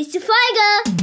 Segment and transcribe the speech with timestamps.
[0.00, 1.00] nächste Folge.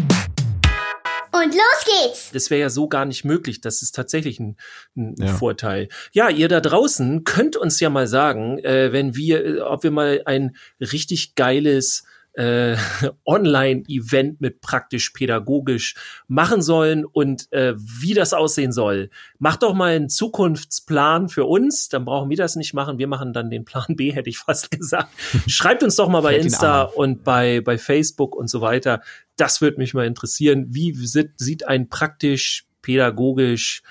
[1.32, 2.32] Und los geht's!
[2.32, 3.62] Das wäre ja so gar nicht möglich.
[3.62, 4.58] Das ist tatsächlich ein,
[4.96, 5.28] ein ja.
[5.28, 5.90] Vorteil.
[6.14, 9.92] Ja, ihr da draußen könnt uns ja mal sagen, äh, wenn wir, äh, ob wir
[9.92, 12.06] mal ein richtig geiles
[12.38, 12.78] äh,
[13.26, 15.96] Online-Event mit praktisch pädagogisch
[16.28, 19.10] machen sollen und äh, wie das aussehen soll.
[19.40, 23.00] Macht doch mal einen Zukunftsplan für uns, dann brauchen wir das nicht machen.
[23.00, 25.10] Wir machen dann den Plan B, hätte ich fast gesagt.
[25.48, 29.02] Schreibt uns doch mal bei Insta und bei, bei Facebook und so weiter.
[29.36, 30.68] Das würde mich mal interessieren.
[30.70, 33.82] Wie sieht, sieht ein praktisch pädagogisch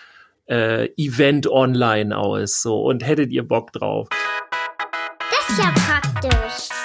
[0.47, 2.63] äh, Event online aus?
[2.63, 4.09] So und hättet ihr Bock drauf?
[5.31, 6.76] Das ist ja praktisch.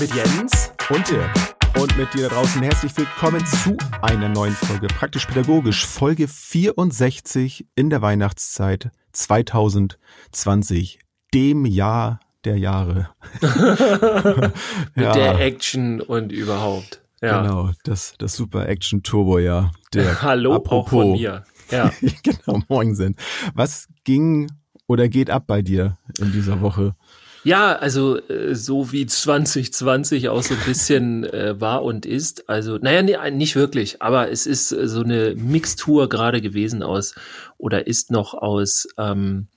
[0.00, 1.30] Mit Jens und Dirk.
[1.78, 7.66] Und mit dir da draußen herzlich willkommen zu einer neuen Folge Praktisch Pädagogisch, Folge 64
[7.74, 11.00] in der Weihnachtszeit 2020,
[11.34, 13.10] dem Jahr der Jahre.
[13.42, 15.12] mit ja.
[15.12, 17.02] der Action und überhaupt.
[17.20, 17.42] Ja.
[17.42, 19.70] Genau, das, das super Action-Turbo-Jahr.
[20.22, 21.44] Hallo apropos, auch von mir.
[21.70, 21.92] Ja.
[22.22, 23.18] genau, moin sind.
[23.52, 24.50] Was ging
[24.86, 26.94] oder geht ab bei dir in dieser Woche?
[27.42, 32.48] Ja, also äh, so wie 2020 auch so ein bisschen äh, war und ist.
[32.48, 37.14] Also, naja, nee, nicht wirklich, aber es ist äh, so eine Mixtur gerade gewesen aus
[37.56, 39.48] oder ist noch aus ähm,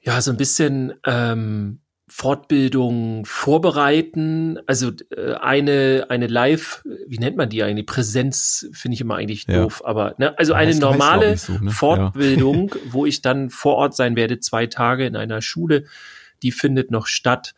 [0.00, 4.58] ja so ein bisschen ähm, Fortbildung vorbereiten.
[4.66, 7.86] Also äh, eine eine Live, wie nennt man die eigentlich?
[7.86, 9.62] Präsenz finde ich immer eigentlich ja.
[9.62, 11.70] doof, aber ne, also eine normale so, ne?
[11.70, 12.80] Fortbildung, ja.
[12.90, 15.84] wo ich dann vor Ort sein werde, zwei Tage in einer Schule
[16.44, 17.54] die findet noch statt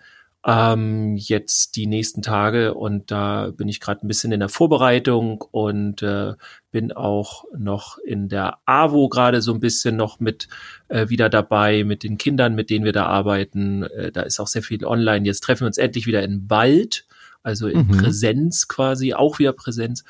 [0.47, 5.43] ähm, jetzt die nächsten Tage und da bin ich gerade ein bisschen in der Vorbereitung
[5.51, 6.35] und äh,
[6.71, 10.47] bin auch noch in der AWO gerade so ein bisschen noch mit
[10.87, 13.83] äh, wieder dabei mit den Kindern, mit denen wir da arbeiten.
[13.83, 15.27] Äh, da ist auch sehr viel online.
[15.27, 17.07] Jetzt treffen wir uns endlich wieder in Wald,
[17.43, 17.99] also in mhm.
[17.99, 20.05] Präsenz quasi, auch wieder Präsenz.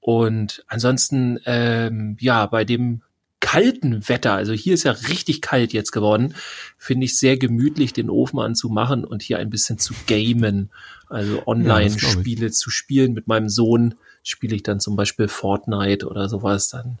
[0.00, 3.02] Und ansonsten, ähm, ja, bei dem
[3.40, 6.34] kalten Wetter, also hier ist ja richtig kalt jetzt geworden,
[6.78, 10.70] finde ich sehr gemütlich, den Ofen anzumachen und hier ein bisschen zu gamen,
[11.08, 13.12] also Online-Spiele ja, zu spielen.
[13.12, 16.68] Mit meinem Sohn spiele ich dann zum Beispiel Fortnite oder sowas.
[16.68, 16.98] Dann,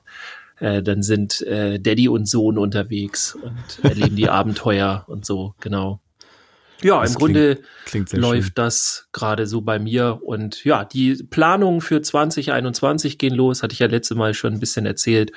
[0.58, 6.00] äh, dann sind äh, Daddy und Sohn unterwegs und erleben die Abenteuer und so, genau.
[6.82, 8.54] Ja, das im Grunde klingt, läuft schön.
[8.54, 10.20] das gerade so bei mir.
[10.22, 14.60] Und ja, die Planungen für 2021 gehen los, hatte ich ja letzte Mal schon ein
[14.60, 15.32] bisschen erzählt.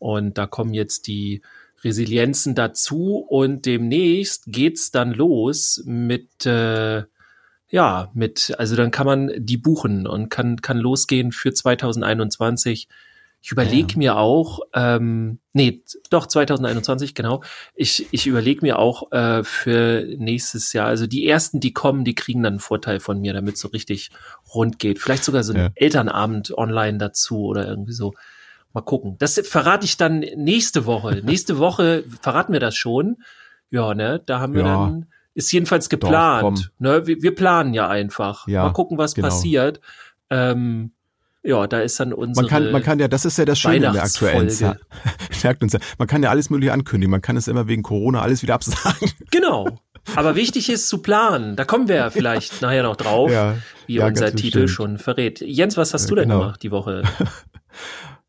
[0.00, 1.42] Und da kommen jetzt die
[1.84, 7.04] Resilienzen dazu und demnächst geht's dann los mit äh,
[7.68, 12.88] ja mit also dann kann man die buchen und kann kann losgehen für 2021
[13.42, 13.98] ich überlege ja.
[13.98, 17.42] mir auch, ähm, nee, doch 2021, genau.
[17.74, 22.14] Ich, ich überlege mir auch äh, für nächstes Jahr, also die ersten, die kommen, die
[22.14, 24.10] kriegen dann einen Vorteil von mir, damit es so richtig
[24.54, 24.98] rund geht.
[24.98, 25.70] Vielleicht sogar so ein ja.
[25.74, 28.12] Elternabend online dazu oder irgendwie so.
[28.72, 29.16] Mal gucken.
[29.18, 31.20] Das verrate ich dann nächste Woche.
[31.24, 33.18] nächste Woche verraten wir das schon.
[33.70, 34.86] Ja, ne, da haben wir ja.
[34.86, 36.58] dann, ist jedenfalls geplant.
[36.58, 38.46] Doch, ne, wir, wir, planen ja einfach.
[38.48, 39.28] Ja, Mal gucken, was genau.
[39.28, 39.80] passiert.
[40.28, 40.92] Ähm,
[41.42, 42.44] ja, da ist dann unsere.
[42.44, 44.78] Man kann, man kann ja, das ist ja das Schöne in der aktuellen Zeit.
[45.98, 47.10] man kann ja alles mögliche ankündigen.
[47.10, 49.10] Man kann es immer wegen Corona alles wieder absagen.
[49.30, 49.78] Genau.
[50.16, 51.56] Aber wichtig ist zu planen.
[51.56, 54.70] Da kommen wir ja vielleicht nachher noch drauf, ja, wie ja, unser Titel bestimmt.
[54.70, 55.40] schon verrät.
[55.40, 56.40] Jens, was hast du denn genau.
[56.40, 57.02] gemacht die Woche?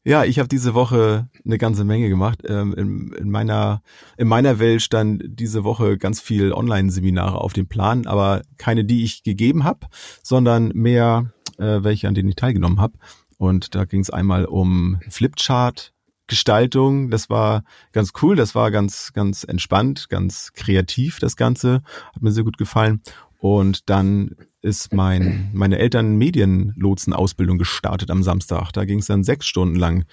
[0.03, 2.39] Ja, ich habe diese Woche eine ganze Menge gemacht.
[2.47, 3.83] Ähm, in, in, meiner,
[4.17, 9.03] in meiner Welt stand diese Woche ganz viel Online-Seminare auf dem Plan, aber keine, die
[9.03, 9.87] ich gegeben habe,
[10.23, 12.97] sondern mehr äh, welche, an denen ich teilgenommen habe.
[13.37, 15.93] Und da ging es einmal um Flipchart,
[16.27, 21.81] Gestaltung, das war ganz cool, das war ganz, ganz entspannt, ganz kreativ, das Ganze,
[22.13, 23.01] hat mir sehr gut gefallen.
[23.39, 28.71] Und dann ist mein, meine Eltern Medienlotsen-Ausbildung gestartet am Samstag.
[28.71, 30.05] Da ging es dann sechs Stunden lang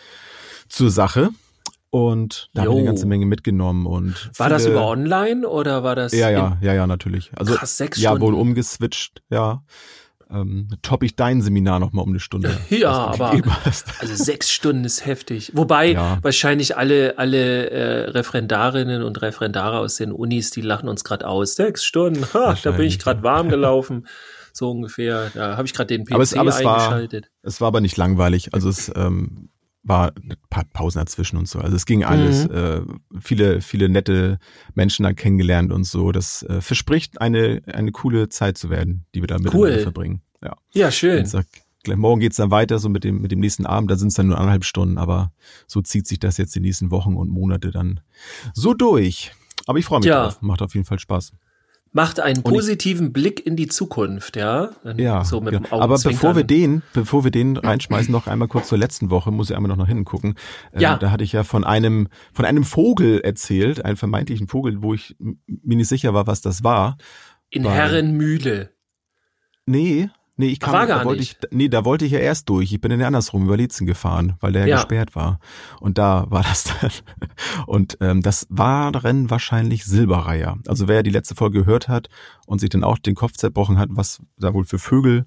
[0.68, 1.30] zur Sache.
[1.90, 5.96] Und da habe ich eine ganze Menge mitgenommen und war das über online oder war
[5.96, 9.62] das ja ja ja ja natürlich also krass, sechs ja wohl umgeswitcht ja
[10.30, 12.58] ähm, top ich dein Seminar noch mal um eine Stunde.
[12.68, 13.32] Ja, aber
[13.98, 15.52] also sechs Stunden ist heftig.
[15.54, 16.18] Wobei ja.
[16.20, 21.54] wahrscheinlich alle alle äh, Referendarinnen und Referendare aus den Unis, die lachen uns gerade aus.
[21.54, 24.06] Sechs Stunden, ha, da bin ich gerade warm gelaufen.
[24.58, 25.30] so ungefähr.
[25.34, 27.30] Da habe ich gerade den PC aber es, aber es eingeschaltet.
[27.42, 28.54] War, es war aber nicht langweilig.
[28.54, 29.48] Also es ähm,
[29.82, 31.60] war ein paar Pausen dazwischen und so.
[31.60, 32.48] Also es ging alles.
[32.48, 32.54] Mhm.
[32.54, 32.80] Äh,
[33.20, 34.38] viele, viele nette
[34.74, 36.12] Menschen dann kennengelernt und so.
[36.12, 39.82] Das äh, verspricht eine, eine coole Zeit zu werden, die wir da miteinander cool.
[39.82, 40.22] verbringen.
[40.42, 41.24] Ja, ja schön.
[41.24, 41.46] Sag,
[41.86, 43.90] morgen geht's dann weiter, so mit dem, mit dem nächsten Abend.
[43.90, 45.32] Da sind es dann nur anderthalb Stunden, aber
[45.66, 48.00] so zieht sich das jetzt die nächsten Wochen und Monate dann
[48.52, 49.32] so durch.
[49.66, 50.24] Aber ich freue mich ja.
[50.24, 50.42] drauf.
[50.42, 51.32] Macht auf jeden Fall Spaß.
[51.92, 54.70] Macht einen positiven Blick in die Zukunft, ja.
[54.96, 55.60] Ja, so mit ja.
[55.70, 59.50] aber bevor wir den, bevor wir den reinschmeißen, noch einmal kurz zur letzten Woche, muss
[59.50, 60.34] ich einmal noch nach hinten gucken.
[60.72, 60.96] Ähm, ja.
[60.96, 65.16] da hatte ich ja von einem, von einem Vogel erzählt, einen vermeintlichen Vogel, wo ich
[65.18, 66.96] mir nicht sicher war, was das war.
[67.50, 68.70] In Herrenmühle.
[69.66, 71.38] Nee, Nee, ich kam, war gar da wollte nicht.
[71.42, 72.72] ich, nee, da wollte ich ja erst durch.
[72.72, 74.76] Ich bin in der andersrum über Lietzen gefahren, weil der ja.
[74.76, 75.40] gesperrt war.
[75.80, 76.92] Und da war das dann.
[77.66, 80.56] Und ähm, das waren wahrscheinlich Silberreiher.
[80.68, 82.08] Also wer die letzte Folge gehört hat
[82.46, 85.24] und sich dann auch den Kopf zerbrochen hat, was da wohl für Vögel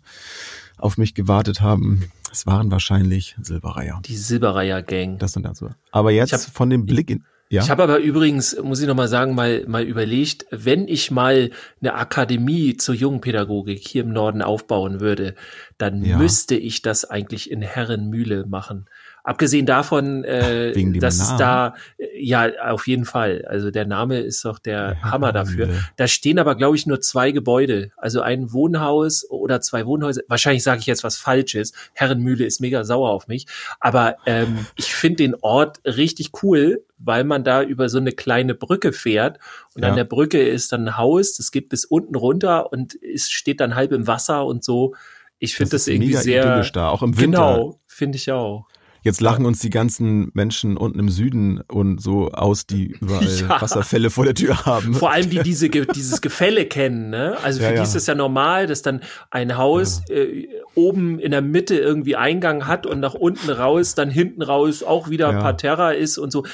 [0.78, 4.00] auf mich gewartet haben, es waren wahrscheinlich Silberreiher.
[4.06, 5.18] Die Silberreiher-Gang.
[5.18, 5.70] Das und das so.
[5.92, 7.62] Aber jetzt hab, von dem Blick in, ja.
[7.62, 11.52] Ich habe aber übrigens, muss ich nochmal sagen, mal, mal überlegt, wenn ich mal
[11.82, 15.36] eine Akademie zur Jungenpädagogik hier im Norden aufbauen würde,
[15.78, 16.18] dann ja.
[16.18, 18.88] müsste ich das eigentlich in Herrenmühle machen.
[19.24, 23.46] Abgesehen davon, äh, dass es da, äh, ja, auf jeden Fall.
[23.48, 25.70] Also der Name ist doch der ja, Hammer dafür.
[25.96, 27.92] Da stehen aber, glaube ich, nur zwei Gebäude.
[27.98, 30.22] Also ein Wohnhaus oder zwei Wohnhäuser.
[30.28, 31.74] Wahrscheinlich sage ich jetzt was Falsches.
[31.94, 33.46] Herrenmühle ist mega sauer auf mich.
[33.80, 38.56] Aber ähm, ich finde den Ort richtig cool, weil man da über so eine kleine
[38.56, 39.40] Brücke fährt.
[39.76, 39.90] Und ja.
[39.90, 43.60] an der Brücke ist dann ein Haus, das geht bis unten runter und es steht
[43.60, 44.96] dann halb im Wasser und so.
[45.40, 46.62] Ich finde das, das irgendwie sehr.
[46.72, 47.56] Da, auch im Winter.
[47.56, 48.68] Genau, finde ich auch.
[49.04, 53.60] Jetzt lachen uns die ganzen Menschen unten im Süden und so aus, die überall ja.
[53.60, 54.94] Wasserfälle vor der Tür haben.
[54.94, 57.10] Vor allem die diese, dieses Gefälle kennen.
[57.10, 57.36] Ne?
[57.42, 59.02] Also für ja, die ist es ja normal, dass dann
[59.32, 64.12] ein Haus äh, oben in der Mitte irgendwie Eingang hat und nach unten raus, dann
[64.12, 66.46] hinten raus auch wieder Parterra ist und so.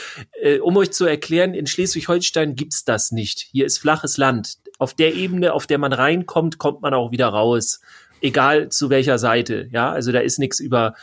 [0.41, 3.41] Äh, um euch zu erklären, in Schleswig-Holstein gibt's das nicht.
[3.51, 4.57] Hier ist flaches Land.
[4.79, 7.81] Auf der Ebene, auf der man reinkommt, kommt man auch wieder raus.
[8.21, 9.67] Egal zu welcher Seite.
[9.71, 10.95] Ja, also da ist nichts über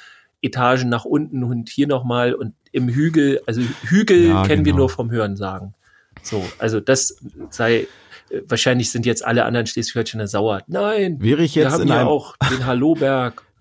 [0.44, 4.76] Etagen nach unten und hier nochmal und im Hügel, also Hügel ja, kennen genau.
[4.76, 5.74] wir nur vom Hören sagen.
[6.22, 7.16] So, also das
[7.50, 7.86] sei,
[8.30, 10.62] äh, wahrscheinlich sind jetzt alle anderen Schleswig-Holsteiner sauer.
[10.66, 13.42] Nein, wäre ich jetzt wir haben in einem, auch den Halloberg.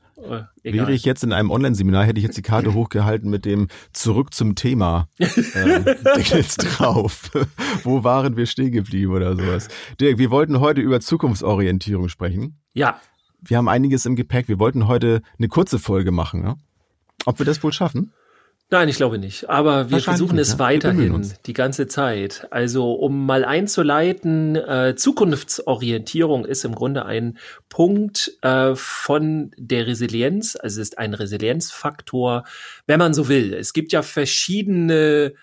[0.64, 3.68] Äh, wäre ich jetzt in einem Online-Seminar, hätte ich jetzt die Karte hochgehalten mit dem
[3.92, 5.86] Zurück zum Thema ähm,
[6.16, 7.32] Deckels drauf.
[7.84, 9.68] Wo waren wir stehen geblieben oder sowas?
[10.00, 12.60] Dirk, wir wollten heute über Zukunftsorientierung sprechen.
[12.74, 13.02] Ja.
[13.42, 14.48] Wir haben einiges im Gepäck.
[14.48, 16.42] Wir wollten heute eine kurze Folge machen.
[16.42, 16.56] Ne?
[17.26, 18.14] Ob wir das wohl schaffen?
[18.70, 19.50] Nein, ich glaube nicht.
[19.50, 20.60] Aber wir versuchen es ja.
[20.60, 22.48] weiterhin die ganze Zeit.
[22.50, 27.38] Also um mal einzuleiten, äh, Zukunftsorientierung ist im Grunde ein
[27.70, 30.56] Punkt äh, von der Resilienz.
[30.56, 32.46] Also es ist ein Resilienzfaktor,
[32.88, 33.54] wenn man so will.
[33.54, 35.34] Es gibt ja verschiedene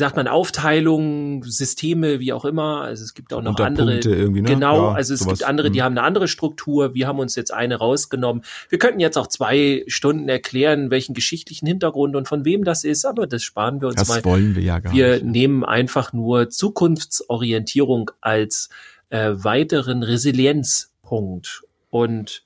[0.00, 2.80] sagt man, Aufteilung, Systeme, wie auch immer.
[2.80, 4.00] Also es gibt auch noch andere.
[4.04, 4.42] Ne?
[4.42, 5.38] Genau, ja, also es sowas.
[5.38, 5.84] gibt andere, die hm.
[5.84, 6.94] haben eine andere Struktur.
[6.94, 8.42] Wir haben uns jetzt eine rausgenommen.
[8.68, 13.04] Wir könnten jetzt auch zwei Stunden erklären, welchen geschichtlichen Hintergrund und von wem das ist,
[13.04, 14.16] aber das sparen wir uns das mal.
[14.16, 15.22] Das wollen wir ja gar wir nicht.
[15.22, 18.70] Wir nehmen einfach nur Zukunftsorientierung als
[19.10, 21.62] äh, weiteren Resilienzpunkt.
[21.90, 22.42] Und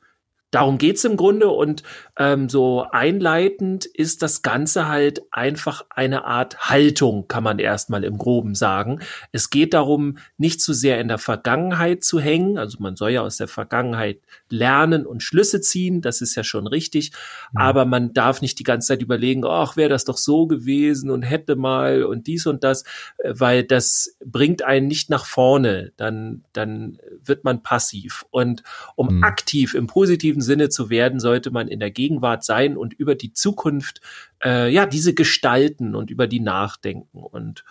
[0.54, 1.82] Darum geht's im Grunde und
[2.16, 8.18] ähm, so einleitend ist das Ganze halt einfach eine Art Haltung, kann man erstmal im
[8.18, 9.00] groben sagen.
[9.32, 13.22] Es geht darum, nicht zu sehr in der Vergangenheit zu hängen, also man soll ja
[13.22, 17.12] aus der Vergangenheit lernen und Schlüsse ziehen, das ist ja schon richtig,
[17.52, 17.60] mhm.
[17.60, 21.22] aber man darf nicht die ganze Zeit überlegen, ach, wäre das doch so gewesen und
[21.22, 22.84] hätte mal und dies und das,
[23.18, 28.24] äh, weil das bringt einen nicht nach vorne, dann, dann wird man passiv.
[28.30, 28.62] Und
[28.96, 29.24] um mhm.
[29.24, 33.32] aktiv im positiven Sinne zu werden, sollte man in der Gegenwart sein und über die
[33.32, 34.02] Zukunft,
[34.44, 37.22] äh, ja, diese gestalten und über die nachdenken.
[37.22, 37.64] Und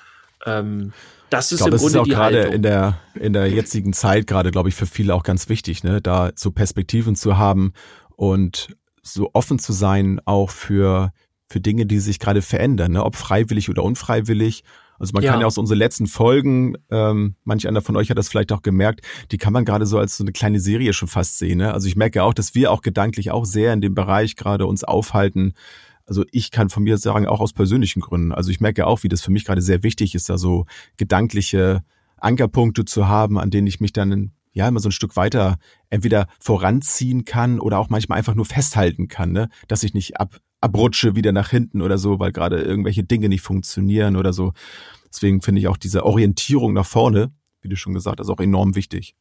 [0.45, 0.91] ähm,
[1.29, 4.49] das ist glaube, im Grunde ist auch gerade in der in der jetzigen Zeit gerade,
[4.49, 7.73] glaube ich, für viele auch ganz wichtig, ne, da so Perspektiven zu haben
[8.15, 11.11] und so offen zu sein auch für
[11.47, 14.63] für Dinge, die sich gerade verändern, ne, ob freiwillig oder unfreiwillig
[15.00, 15.31] also man ja.
[15.31, 18.62] kann ja aus unseren letzten Folgen, ähm, manch einer von euch hat das vielleicht auch
[18.62, 21.57] gemerkt, die kann man gerade so als so eine kleine Serie schon fast sehen.
[21.57, 21.73] Ne?
[21.73, 24.83] Also ich merke auch, dass wir auch gedanklich auch sehr in dem Bereich gerade uns
[24.83, 25.53] aufhalten.
[26.05, 28.31] Also ich kann von mir sagen, auch aus persönlichen Gründen.
[28.31, 30.65] Also ich merke auch, wie das für mich gerade sehr wichtig ist, da so
[30.97, 31.83] gedankliche
[32.17, 35.57] Ankerpunkte zu haben, an denen ich mich dann ja immer so ein Stück weiter
[35.89, 39.50] entweder voranziehen kann oder auch manchmal einfach nur festhalten kann, ne?
[39.67, 43.41] dass ich nicht ab, abrutsche wieder nach hinten oder so, weil gerade irgendwelche Dinge nicht
[43.41, 44.53] funktionieren oder so.
[45.10, 48.75] Deswegen finde ich auch diese Orientierung nach vorne, wie du schon gesagt hast, auch enorm
[48.75, 49.15] wichtig.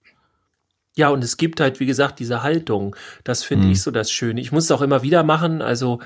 [0.95, 2.97] Ja, und es gibt halt, wie gesagt, diese Haltung.
[3.25, 3.73] Das finde mhm.
[3.73, 4.41] ich so das Schöne.
[4.41, 6.01] Ich muss es auch immer wieder machen, also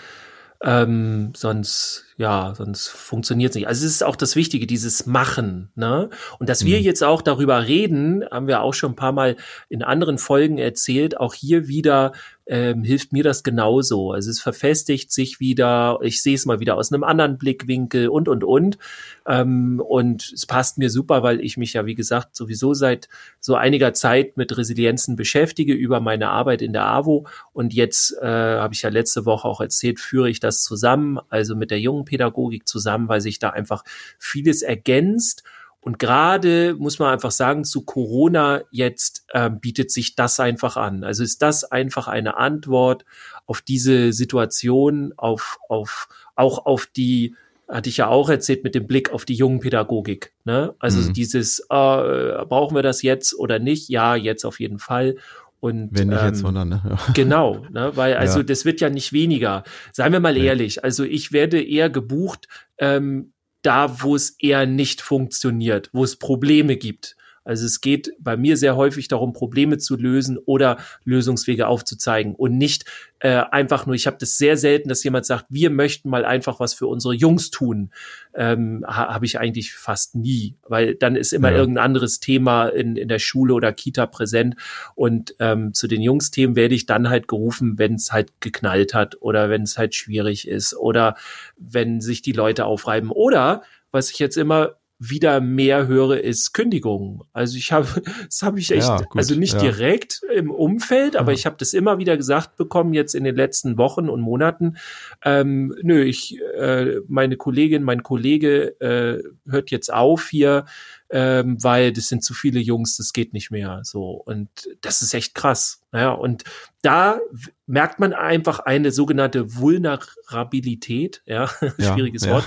[0.63, 3.69] ähm, sonst ja, sonst funktioniert es nicht.
[3.69, 6.09] Also es ist auch das Wichtige, dieses Machen, ne?
[6.39, 6.69] Und dass mhm.
[6.69, 9.37] wir jetzt auch darüber reden, haben wir auch schon ein paar Mal
[9.69, 12.13] in anderen Folgen erzählt, auch hier wieder
[12.47, 14.13] ähm, hilft mir das genauso.
[14.13, 18.29] Also es verfestigt sich wieder, ich sehe es mal wieder aus einem anderen Blickwinkel und
[18.29, 18.79] und und.
[19.27, 23.09] Ähm, und es passt mir super, weil ich mich ja, wie gesagt, sowieso seit
[23.41, 27.27] so einiger Zeit mit Resilienzen beschäftige über meine Arbeit in der AWO.
[27.53, 31.57] Und jetzt äh, habe ich ja letzte Woche auch erzählt, führe ich das zusammen, also
[31.57, 33.83] mit der jungen Pädagogik zusammen, weil sich da einfach
[34.19, 35.43] vieles ergänzt.
[35.87, 41.05] Und gerade muss man einfach sagen, zu Corona jetzt äh, bietet sich das einfach an.
[41.05, 43.05] Also ist das einfach eine Antwort
[43.47, 47.37] auf diese Situation, auf, auf, auch auf die,
[47.69, 50.33] hatte ich ja auch erzählt, mit dem Blick auf die jungen Pädagogik.
[50.43, 50.75] Ne?
[50.81, 51.13] Also mhm.
[51.13, 53.89] dieses, äh, brauchen wir das jetzt oder nicht?
[53.89, 55.15] Ja, jetzt auf jeden Fall.
[55.61, 56.83] Und, Wenn nicht ähm, jetzt, sondern, ne?
[56.85, 56.99] Ja.
[57.15, 57.93] Genau, ne?
[57.95, 58.45] weil also ja.
[58.45, 59.63] das wird ja nicht weniger.
[59.93, 60.47] Seien wir mal ja.
[60.47, 63.33] ehrlich, also ich werde eher gebucht ähm,
[63.67, 67.17] da, wo es eher nicht funktioniert, wo es Probleme gibt.
[67.47, 72.59] Also es geht bei mir sehr häufig darum, Probleme zu lösen oder Lösungswege aufzuzeigen und
[72.59, 72.85] nicht
[73.21, 76.61] äh, einfach nur, ich habe das sehr selten, dass jemand sagt, wir möchten mal einfach
[76.61, 77.91] was für unsere Jungs tun.
[78.35, 81.57] Ähm, ha, habe ich eigentlich fast nie, weil dann ist immer ja.
[81.57, 84.57] irgendein anderes Thema in, in der Schule oder Kita präsent
[84.95, 89.23] und ähm, zu den Jungsthemen werde ich dann halt gerufen, wenn es halt geknallt hat
[89.23, 91.17] oder wenn es halt schwierig ist oder
[91.57, 93.63] wenn sich die Leute aufreiben oder
[93.93, 97.25] was ich jetzt immer wieder mehr höre, ist Kündigung.
[97.33, 97.87] Also ich habe,
[98.25, 99.61] das habe ich echt, ja, also nicht ja.
[99.61, 101.39] direkt im Umfeld, aber ja.
[101.39, 104.77] ich habe das immer wieder gesagt bekommen jetzt in den letzten Wochen und Monaten.
[105.25, 110.65] Ähm, nö, ich, äh, meine Kollegin, mein Kollege äh, hört jetzt auf hier
[111.11, 113.81] ähm, weil das sind zu viele Jungs, das geht nicht mehr.
[113.85, 114.49] So und
[114.81, 115.81] das ist echt krass.
[115.93, 116.45] Naja, und
[116.83, 117.21] da
[117.67, 122.33] merkt man einfach eine sogenannte Vulnerabilität, ja, ja schwieriges ja.
[122.33, 122.45] Wort.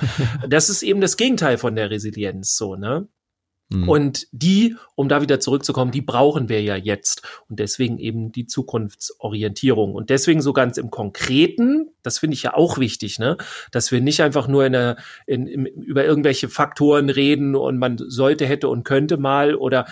[0.48, 3.08] Das ist eben das Gegenteil von der Resilienz, so ne.
[3.70, 3.88] Mhm.
[3.88, 7.22] Und die, um da wieder zurückzukommen, die brauchen wir ja jetzt.
[7.48, 9.94] Und deswegen eben die Zukunftsorientierung.
[9.94, 13.38] Und deswegen so ganz im Konkreten, das finde ich ja auch wichtig, ne,
[13.72, 14.98] dass wir nicht einfach nur in der,
[15.28, 19.86] in, in, über irgendwelche Faktoren reden und man sollte, hätte und könnte mal oder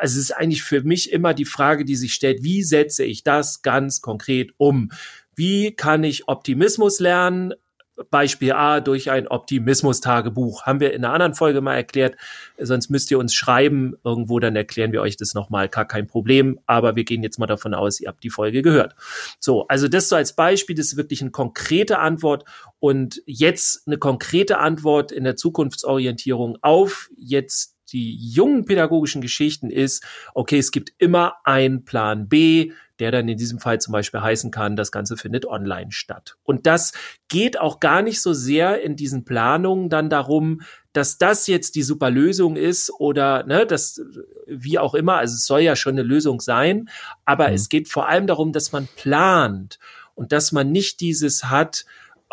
[0.00, 3.22] also es ist eigentlich für mich immer die Frage, die sich stellt, wie setze ich
[3.22, 4.90] das ganz konkret um?
[5.34, 7.54] Wie kann ich Optimismus lernen?
[8.10, 10.64] Beispiel A durch ein Optimismus-Tagebuch.
[10.64, 12.16] Haben wir in einer anderen Folge mal erklärt.
[12.58, 15.68] Sonst müsst ihr uns schreiben irgendwo, dann erklären wir euch das nochmal.
[15.68, 16.58] Gar kein Problem.
[16.66, 18.94] Aber wir gehen jetzt mal davon aus, ihr habt die Folge gehört.
[19.38, 20.76] So, also das so als Beispiel.
[20.76, 22.44] Das ist wirklich eine konkrete Antwort.
[22.78, 30.04] Und jetzt eine konkrete Antwort in der Zukunftsorientierung auf jetzt die jungen pädagogischen Geschichten ist,
[30.34, 34.50] okay, es gibt immer einen Plan B, der dann in diesem Fall zum Beispiel heißen
[34.50, 36.36] kann, das Ganze findet online statt.
[36.44, 36.92] Und das
[37.28, 41.82] geht auch gar nicht so sehr in diesen Planungen dann darum, dass das jetzt die
[41.82, 44.00] super Lösung ist oder ne, das
[44.46, 45.16] wie auch immer.
[45.16, 46.88] Also es soll ja schon eine Lösung sein,
[47.24, 47.54] aber mhm.
[47.54, 49.78] es geht vor allem darum, dass man plant
[50.14, 51.84] und dass man nicht dieses hat,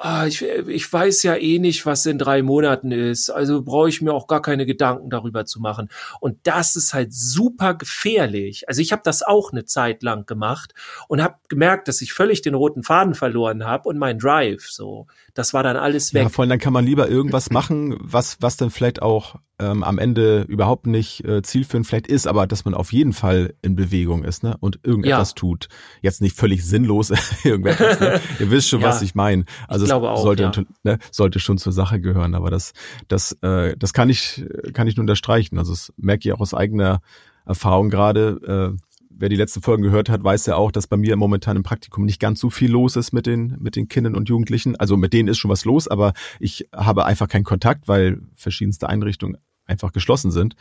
[0.01, 4.01] ah, ich, ich weiß ja eh nicht, was in drei Monaten ist, also brauche ich
[4.01, 5.89] mir auch gar keine Gedanken darüber zu machen.
[6.19, 8.67] Und das ist halt super gefährlich.
[8.67, 10.73] Also ich habe das auch eine Zeit lang gemacht
[11.07, 14.69] und habe gemerkt, dass ich völlig den roten Faden verloren habe und mein Drive.
[14.69, 16.23] So, das war dann alles weg.
[16.23, 19.83] Ja, vor allem dann kann man lieber irgendwas machen, was was dann vielleicht auch ähm,
[19.83, 23.75] am Ende überhaupt nicht äh, zielführend vielleicht ist, aber dass man auf jeden Fall in
[23.75, 24.55] Bewegung ist ne?
[24.59, 25.35] und irgendetwas ja.
[25.35, 25.67] tut.
[26.01, 27.11] Jetzt nicht völlig sinnlos
[27.43, 27.99] irgendetwas.
[27.99, 28.21] Ne?
[28.39, 28.87] Ihr wisst schon, ja.
[28.87, 29.45] was ich meine.
[29.67, 30.51] Also ich es sollte, ja.
[30.83, 32.73] ne, sollte schon zur Sache gehören, aber das,
[33.07, 35.57] das, äh, das kann ich, kann ich nur unterstreichen.
[35.57, 37.01] Also das merke ich auch aus eigener
[37.45, 38.77] Erfahrung gerade.
[38.77, 38.81] Äh,
[39.19, 42.05] wer die letzten Folgen gehört hat, weiß ja auch, dass bei mir momentan im Praktikum
[42.05, 44.77] nicht ganz so viel los ist mit den, mit den Kindern und Jugendlichen.
[44.77, 48.87] Also mit denen ist schon was los, aber ich habe einfach keinen Kontakt, weil verschiedenste
[48.87, 49.37] Einrichtungen
[49.69, 50.55] einfach geschlossen sind.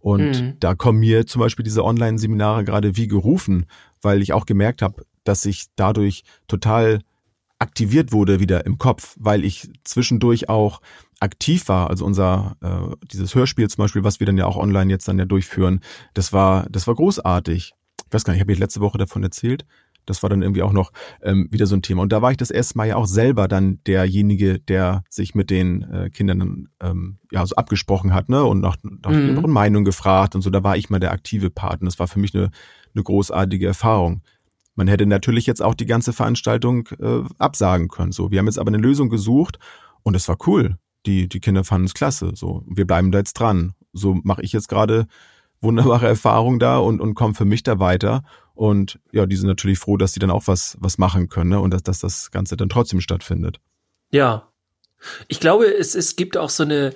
[0.00, 0.56] Und mhm.
[0.60, 3.66] da kommen mir zum Beispiel diese Online-Seminare gerade wie gerufen,
[4.02, 7.00] weil ich auch gemerkt habe, dass ich dadurch total
[7.58, 10.80] aktiviert wurde wieder im Kopf, weil ich zwischendurch auch
[11.20, 11.88] aktiv war.
[11.88, 15.18] Also unser äh, dieses Hörspiel zum Beispiel, was wir dann ja auch online jetzt dann
[15.18, 15.80] ja durchführen,
[16.12, 17.74] das war das war großartig.
[18.06, 19.64] Ich weiß gar nicht, ich habe ich letzte Woche davon erzählt.
[20.06, 20.92] Das war dann irgendwie auch noch
[21.22, 22.02] ähm, wieder so ein Thema.
[22.02, 25.50] Und da war ich das erste Mal ja auch selber dann derjenige, der sich mit
[25.50, 28.44] den äh, Kindern ähm, ja so abgesprochen hat, ne?
[28.44, 29.30] Und nach, nach mhm.
[29.30, 30.50] ihrer Meinung gefragt und so.
[30.50, 31.80] Da war ich mal der aktive Part.
[31.80, 32.50] Und das war für mich eine,
[32.94, 34.22] eine großartige Erfahrung.
[34.74, 38.12] Man hätte natürlich jetzt auch die ganze Veranstaltung äh, absagen können.
[38.12, 39.58] So, wir haben jetzt aber eine Lösung gesucht
[40.02, 40.76] und es war cool.
[41.06, 42.32] Die, die Kinder fanden es klasse.
[42.34, 43.74] So, wir bleiben da jetzt dran.
[43.92, 45.06] So mache ich jetzt gerade
[45.60, 48.22] wunderbare Erfahrungen da und, und komme für mich da weiter.
[48.54, 51.60] Und ja, die sind natürlich froh, dass sie dann auch was, was machen können ne?
[51.60, 53.60] und dass, dass das Ganze dann trotzdem stattfindet.
[54.10, 54.48] Ja,
[55.28, 56.92] Ich glaube, es, es gibt auch so eine,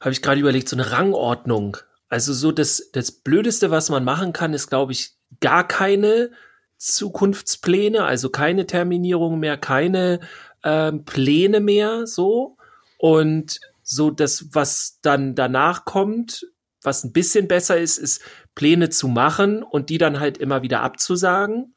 [0.00, 1.76] habe ich gerade überlegt, so eine Rangordnung.
[2.08, 6.30] Also so das, das Blödeste, was man machen kann, ist, glaube ich, gar keine
[6.76, 10.20] Zukunftspläne, also keine Terminierung mehr, keine
[10.62, 12.56] ähm, Pläne mehr, so.
[12.98, 16.46] Und so das, was dann danach kommt,
[16.82, 18.22] was ein bisschen besser ist, ist
[18.54, 21.74] Pläne zu machen und die dann halt immer wieder abzusagen.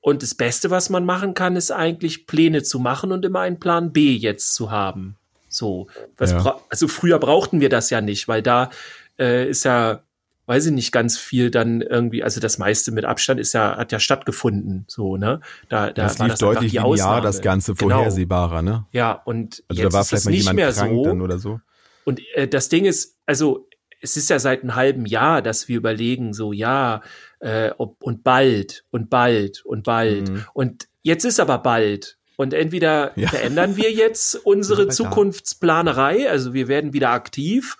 [0.00, 3.58] Und das Beste, was man machen kann, ist eigentlich Pläne zu machen und immer einen
[3.58, 5.16] Plan B jetzt zu haben.
[5.48, 5.88] So,
[6.20, 6.60] Ja.
[6.68, 8.70] also früher brauchten wir das ja nicht, weil da
[9.18, 10.02] äh, ist ja,
[10.46, 13.90] weiß ich nicht, ganz viel dann irgendwie, also das meiste mit Abstand ist ja, hat
[13.92, 15.40] ja stattgefunden, so, ne?
[15.68, 17.22] Da, da Das war lief das deutlich die linear, Ausnahme.
[17.22, 17.96] das Ganze Genau.
[17.96, 18.86] vorhersehbarer, ne?
[18.92, 21.04] Ja, und Also jetzt da war ist vielleicht mal nicht jemand mehr krank so.
[21.04, 21.60] dann oder so.
[22.04, 23.66] Und äh, das Ding ist, also
[24.00, 27.02] es ist ja seit einem halben Jahr, dass wir überlegen, so ja,
[27.40, 30.28] äh, ob, und bald und bald und bald.
[30.28, 30.44] Mhm.
[30.52, 32.16] Und jetzt ist aber bald.
[32.36, 33.28] Und entweder Ja.
[33.28, 34.88] verändern wir jetzt unsere.
[34.88, 37.76] Zukunftsplanerei, also wir werden wieder aktiv,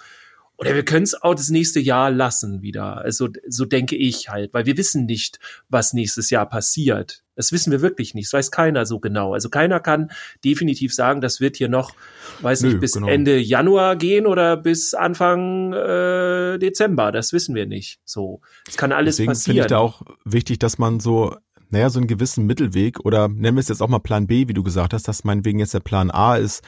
[0.59, 2.99] oder wir können es auch das nächste Jahr lassen wieder.
[2.99, 5.39] Also so denke ich halt, weil wir wissen nicht,
[5.69, 7.23] was nächstes Jahr passiert.
[7.37, 8.27] Das wissen wir wirklich nicht.
[8.27, 9.35] Das weiß keiner so genau.
[9.35, 10.11] Also keiner kann
[10.45, 11.93] definitiv sagen, das wird hier noch,
[12.41, 13.07] weiß Nö, nicht, bis genau.
[13.07, 17.13] Ende Januar gehen oder bis Anfang äh, Dezember.
[17.13, 18.01] Das wissen wir nicht.
[18.05, 19.65] So, es kann alles Deswegen finde passieren.
[19.65, 21.37] ich da auch wichtig, dass man so,
[21.71, 24.55] naja, so einen gewissen Mittelweg oder nennen wir es jetzt auch mal Plan B, wie
[24.55, 26.65] du gesagt hast, dass meinetwegen jetzt der Plan A ist,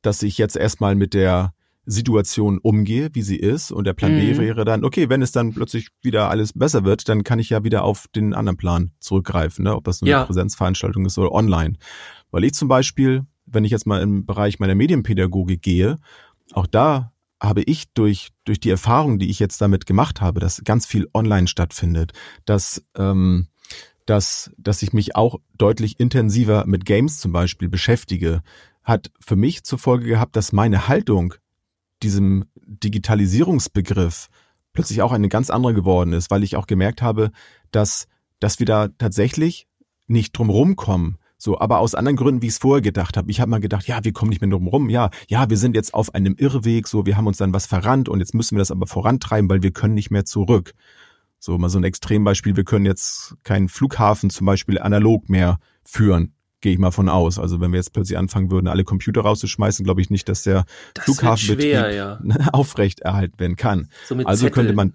[0.00, 1.52] dass ich jetzt erstmal mit der
[1.86, 3.70] Situation umgehe, wie sie ist.
[3.70, 4.38] Und der Plan B Mhm.
[4.38, 7.64] wäre dann, okay, wenn es dann plötzlich wieder alles besser wird, dann kann ich ja
[7.64, 9.76] wieder auf den anderen Plan zurückgreifen, ne?
[9.76, 10.18] ob das nur Ja.
[10.18, 11.74] eine Präsenzveranstaltung ist oder online.
[12.30, 15.98] Weil ich zum Beispiel, wenn ich jetzt mal im Bereich meiner Medienpädagogik gehe,
[16.52, 17.12] auch da
[17.42, 21.08] habe ich durch, durch die Erfahrung, die ich jetzt damit gemacht habe, dass ganz viel
[21.12, 22.12] online stattfindet,
[22.46, 23.48] dass, ähm,
[24.06, 28.42] dass, dass ich mich auch deutlich intensiver mit Games zum Beispiel beschäftige,
[28.82, 31.34] hat für mich zur Folge gehabt, dass meine Haltung
[32.04, 34.28] diesem Digitalisierungsbegriff
[34.72, 37.30] plötzlich auch eine ganz andere geworden ist, weil ich auch gemerkt habe,
[37.70, 38.06] dass,
[38.40, 39.66] dass wir da tatsächlich
[40.06, 41.18] nicht drum rumkommen.
[41.36, 43.30] So, aber aus anderen Gründen, wie ich es vorher gedacht habe.
[43.30, 44.88] Ich habe mal gedacht, ja, wir kommen nicht mehr drum rum.
[44.88, 48.08] Ja, ja, wir sind jetzt auf einem Irrweg, so, wir haben uns dann was verrannt
[48.08, 50.72] und jetzt müssen wir das aber vorantreiben, weil wir können nicht mehr zurück.
[51.38, 56.34] So, mal so ein Extrembeispiel, wir können jetzt keinen Flughafen zum Beispiel analog mehr führen,
[56.64, 57.38] gehe ich mal von aus.
[57.38, 60.64] Also wenn wir jetzt plötzlich anfangen würden, alle Computer rauszuschmeißen, glaube ich nicht, dass der
[60.94, 62.18] das Flughafenbetrieb schwer, ja.
[62.52, 63.90] aufrecht erhalten werden kann.
[64.06, 64.76] So Also könnte Zetteln.
[64.76, 64.94] man,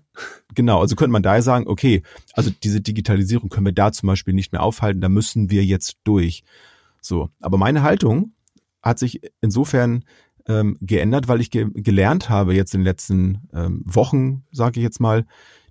[0.55, 2.01] genau, also könnte man daher sagen, okay,
[2.34, 5.97] also diese Digitalisierung können wir da zum Beispiel nicht mehr aufhalten, da müssen wir jetzt
[6.05, 6.43] durch.
[7.01, 8.34] So, aber meine Haltung
[8.82, 10.05] hat sich insofern
[10.47, 14.84] ähm, geändert, weil ich ge gelernt habe jetzt in den letzten ähm, Wochen, sage ich
[14.84, 15.27] jetzt mal,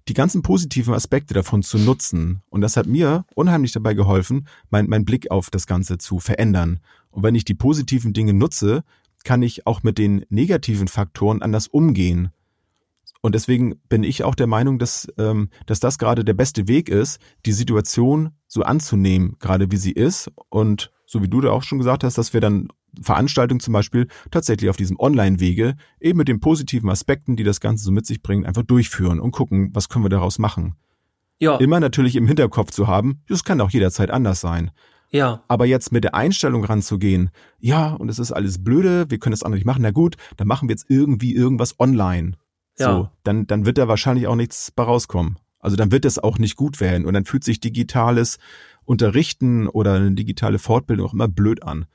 [0.09, 2.43] die ganzen positiven Aspekte davon zu nutzen.
[2.49, 6.81] Und das hat mir unheimlich dabei geholfen, mein, mein Blick auf das Ganze zu verändern.
[7.11, 8.85] Und wenn ich die positiven Dinge nutze,
[9.25, 12.31] kann ich auch mit den negativen Faktoren anders umgehen.
[13.21, 16.89] Und deswegen bin ich auch der Meinung, dass, ähm, dass das gerade der beste Weg
[16.89, 20.31] ist, die Situation so anzunehmen, gerade wie sie ist.
[20.49, 22.69] Und so wie du da auch schon gesagt hast, dass wir dann
[23.03, 27.85] Veranstaltungen zum Beispiel tatsächlich auf diesem Online-Wege eben mit den positiven Aspekten, die das Ganze
[27.85, 30.75] so mit sich bringen, einfach durchführen und gucken, was können wir daraus machen.
[31.41, 34.71] Ja, Immer natürlich im Hinterkopf zu haben, das kann auch jederzeit anders sein.
[35.11, 37.31] ja, Aber jetzt mit der Einstellung ranzugehen,
[37.61, 40.49] ja, und es ist alles blöde, wir können das andere nicht machen, na gut, dann
[40.49, 42.33] machen wir jetzt irgendwie irgendwas online.
[42.75, 43.13] So, Ja.
[43.25, 45.39] dann, dann wird da wahrscheinlich auch nichts bei rauskommen.
[45.61, 48.39] Also dann wird es auch nicht gut werden und dann fühlt sich digitales
[48.85, 51.87] Unterrichten oder eine digitale Fortbildung auch immer blöd an,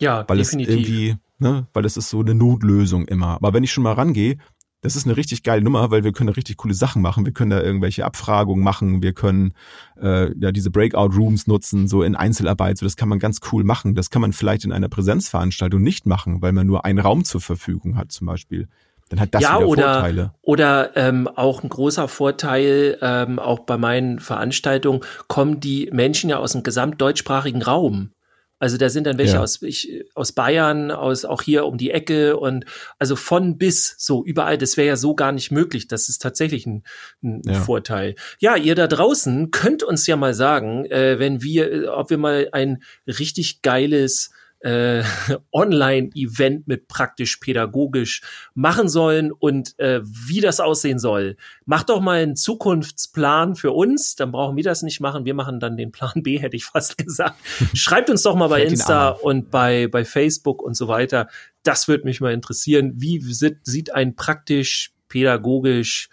[0.00, 0.74] ja, weil definitiv.
[0.74, 3.34] es irgendwie, ne, weil es ist so eine Notlösung immer.
[3.36, 4.38] Aber wenn ich schon mal rangehe,
[4.82, 7.26] das ist eine richtig geile Nummer, weil wir können da richtig coole Sachen machen.
[7.26, 9.52] Wir können da irgendwelche Abfragungen machen, wir können
[10.00, 12.78] äh, ja diese Breakout Rooms nutzen, so in Einzelarbeit.
[12.78, 13.94] So das kann man ganz cool machen.
[13.94, 17.42] Das kann man vielleicht in einer Präsenzveranstaltung nicht machen, weil man nur einen Raum zur
[17.42, 18.68] Verfügung hat, zum Beispiel.
[19.10, 20.34] Dann hat das ja, oder, Vorteile.
[20.40, 26.38] oder ähm, auch ein großer Vorteil, ähm, auch bei meinen Veranstaltungen, kommen die Menschen ja
[26.38, 28.12] aus dem gesamtdeutschsprachigen Raum.
[28.60, 29.40] Also da sind dann welche Ja.
[29.42, 32.64] aus, ich, aus Bayern, aus auch hier um die Ecke und
[32.98, 34.58] also von bis so überall.
[34.58, 35.88] Das wäre ja so gar nicht möglich.
[35.88, 36.84] Das ist tatsächlich ein,
[37.24, 37.54] ein Ja.
[37.54, 38.14] Vorteil.
[38.38, 42.18] Ja, ihr da draußen könnt uns ja mal sagen, äh, wenn wir, äh, ob wir
[42.18, 45.02] mal ein richtig geiles äh,
[45.52, 48.22] Online-Event mit praktisch pädagogisch
[48.54, 51.36] machen sollen und äh, wie das aussehen soll.
[51.64, 55.24] Macht doch mal einen Zukunftsplan für uns, dann brauchen wir das nicht machen.
[55.24, 57.36] Wir machen dann den Plan B, hätte ich fast gesagt.
[57.74, 61.28] Schreibt uns doch mal bei Insta und bei, bei Facebook und so weiter.
[61.62, 62.92] Das würde mich mal interessieren.
[62.96, 66.08] Wie sieht, sieht ein praktisch pädagogisch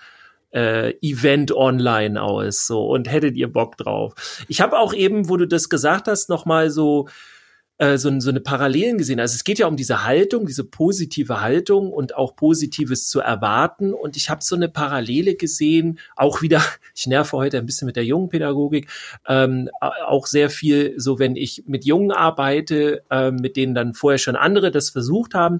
[0.51, 4.13] äh, Event online aus so und hättet ihr Bock drauf?
[4.47, 7.07] Ich habe auch eben, wo du das gesagt hast, noch mal so
[7.77, 9.19] äh, so, so eine Parallelen gesehen.
[9.19, 13.93] Also es geht ja um diese Haltung, diese positive Haltung und auch Positives zu erwarten.
[13.93, 16.61] Und ich habe so eine Parallele gesehen, auch wieder,
[16.95, 18.89] ich nerve heute ein bisschen mit der jungen Pädagogik,
[19.27, 24.17] ähm, auch sehr viel so, wenn ich mit Jungen arbeite, äh, mit denen dann vorher
[24.17, 25.59] schon andere das versucht haben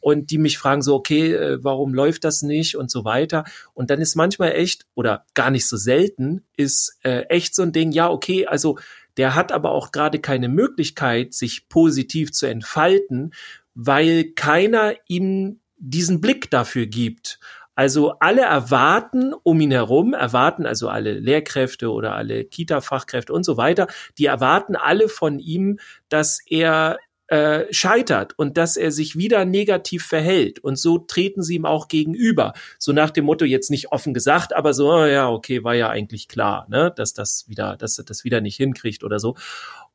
[0.00, 3.44] und die mich fragen so, okay, äh, warum läuft das nicht und so weiter.
[3.74, 7.72] Und dann ist manchmal echt oder gar nicht so selten ist äh, echt so ein
[7.72, 8.78] Ding, ja, okay, also
[9.18, 13.34] der hat aber auch gerade keine Möglichkeit, sich positiv zu entfalten,
[13.74, 17.38] weil keiner ihm diesen Blick dafür gibt.
[17.74, 23.56] Also alle erwarten um ihn herum, erwarten also alle Lehrkräfte oder alle Kita-Fachkräfte und so
[23.56, 23.86] weiter,
[24.18, 25.78] die erwarten alle von ihm,
[26.08, 30.58] dass er äh, scheitert und dass er sich wieder negativ verhält.
[30.58, 32.54] Und so treten sie ihm auch gegenüber.
[32.78, 35.88] So nach dem Motto, jetzt nicht offen gesagt, aber so, oh ja, okay, war ja
[35.90, 39.36] eigentlich klar, ne, dass das wieder, dass er das wieder nicht hinkriegt oder so.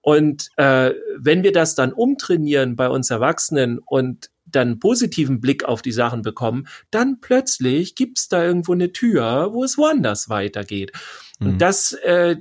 [0.02, 5.82] Und äh, wenn wir das dann umtrainieren bei uns Erwachsenen und dann positiven Blick auf
[5.82, 10.91] die Sachen bekommen, dann plötzlich gibt's da irgendwo eine Tür, wo es woanders weitergeht.
[11.39, 11.48] Mhm.
[11.48, 12.36] Und das, äh,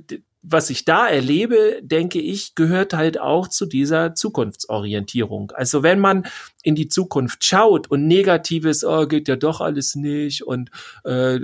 [0.45, 5.51] was ich da erlebe, denke ich, gehört halt auch zu dieser Zukunftsorientierung.
[5.51, 6.25] Also wenn man
[6.63, 10.69] in die Zukunft schaut und negatives, oh, geht ja doch alles nicht und
[11.05, 11.39] äh,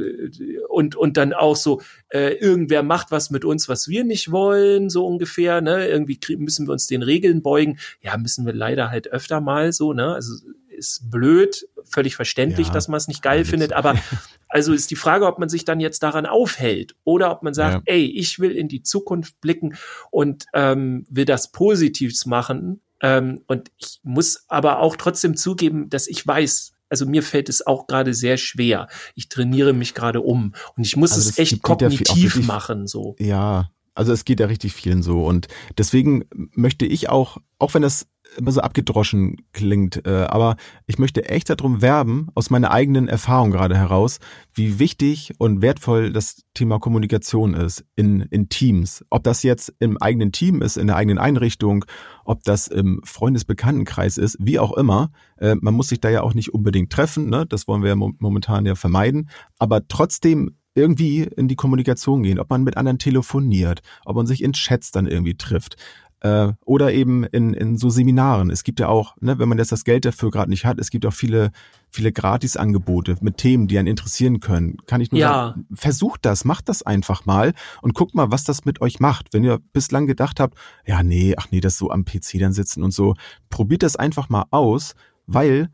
[0.67, 4.89] und und dann auch so äh, irgendwer macht was mit uns, was wir nicht wollen,
[4.89, 5.87] so ungefähr, ne?
[5.87, 7.79] Irgendwie müssen wir uns den Regeln beugen.
[8.01, 10.13] Ja, müssen wir leider halt öfter mal so, ne?
[10.13, 10.33] Also
[10.69, 13.95] ist blöd, völlig verständlich, ja, dass man es nicht geil findet, aber
[14.49, 17.87] also ist die Frage, ob man sich dann jetzt daran aufhält oder ob man sagt,
[17.87, 17.93] ja.
[17.93, 19.75] ey, ich will in die Zukunft blicken
[20.11, 22.81] und ähm, will das Positives machen.
[23.01, 27.65] Ähm, und ich muss aber auch trotzdem zugeben, dass ich weiß, also mir fällt es
[27.65, 28.87] auch gerade sehr schwer.
[29.15, 33.15] Ich trainiere mich gerade um und ich muss also es echt kognitiv ja machen, so.
[33.19, 37.83] Ja, also es geht ja richtig vielen so und deswegen möchte ich auch, auch wenn
[37.83, 43.07] das immer so abgedroschen klingt, äh, aber ich möchte echt darum werben, aus meiner eigenen
[43.07, 44.19] Erfahrung gerade heraus,
[44.53, 49.05] wie wichtig und wertvoll das Thema Kommunikation ist in, in Teams.
[49.09, 51.85] Ob das jetzt im eigenen Team ist, in der eigenen Einrichtung,
[52.25, 55.11] ob das im Freundesbekanntenkreis ist, wie auch immer.
[55.37, 57.45] Äh, man muss sich da ja auch nicht unbedingt treffen, ne?
[57.47, 62.63] das wollen wir momentan ja vermeiden, aber trotzdem irgendwie in die Kommunikation gehen, ob man
[62.63, 65.75] mit anderen telefoniert, ob man sich in Chats dann irgendwie trifft
[66.21, 68.49] äh, oder eben in, in so Seminaren.
[68.49, 70.89] Es gibt ja auch, ne, wenn man jetzt das Geld dafür gerade nicht hat, es
[70.89, 71.51] gibt auch viele,
[71.89, 74.77] viele Gratisangebote mit Themen, die einen interessieren können.
[74.85, 75.49] Kann ich nur ja.
[75.49, 79.33] sagen, versucht das, macht das einfach mal und guckt mal, was das mit euch macht.
[79.33, 82.83] Wenn ihr bislang gedacht habt, ja, nee, ach nee, das so am PC dann sitzen
[82.83, 83.15] und so,
[83.49, 85.69] probiert das einfach mal aus, weil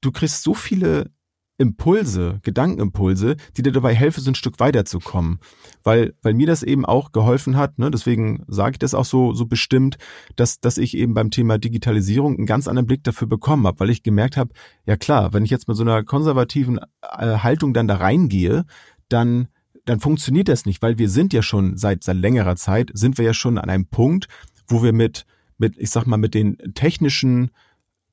[0.00, 1.10] du kriegst so viele
[1.60, 5.40] Impulse, Gedankenimpulse, die dir dabei helfen, so ein Stück weiterzukommen.
[5.84, 9.34] Weil, weil mir das eben auch geholfen hat, ne, deswegen sage ich das auch so,
[9.34, 9.98] so bestimmt,
[10.36, 13.90] dass, dass ich eben beim Thema Digitalisierung einen ganz anderen Blick dafür bekommen habe, weil
[13.90, 14.54] ich gemerkt habe,
[14.86, 18.64] ja klar, wenn ich jetzt mit so einer konservativen äh, Haltung dann da reingehe,
[19.08, 19.48] dann
[19.86, 23.24] dann funktioniert das nicht, weil wir sind ja schon seit, seit längerer Zeit, sind wir
[23.24, 24.28] ja schon an einem Punkt,
[24.68, 25.24] wo wir mit,
[25.58, 27.50] mit, ich sag mal, mit den technischen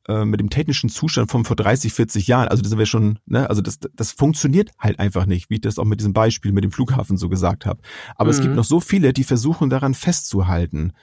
[0.08, 3.20] äh, mit dem technischen Zustand von vor 30, 40 Jahren, also das sind wir schon,
[3.26, 6.54] ne, also das, das funktioniert halt einfach nicht, wie ich das auch mit diesem Beispiel
[6.54, 7.82] mit dem Flughafen so gesagt habe.
[8.16, 8.32] Aber mhm.
[8.32, 8.56] es gibt mhm.
[8.56, 10.94] noch so viele, die versuchen daran festzuhalten.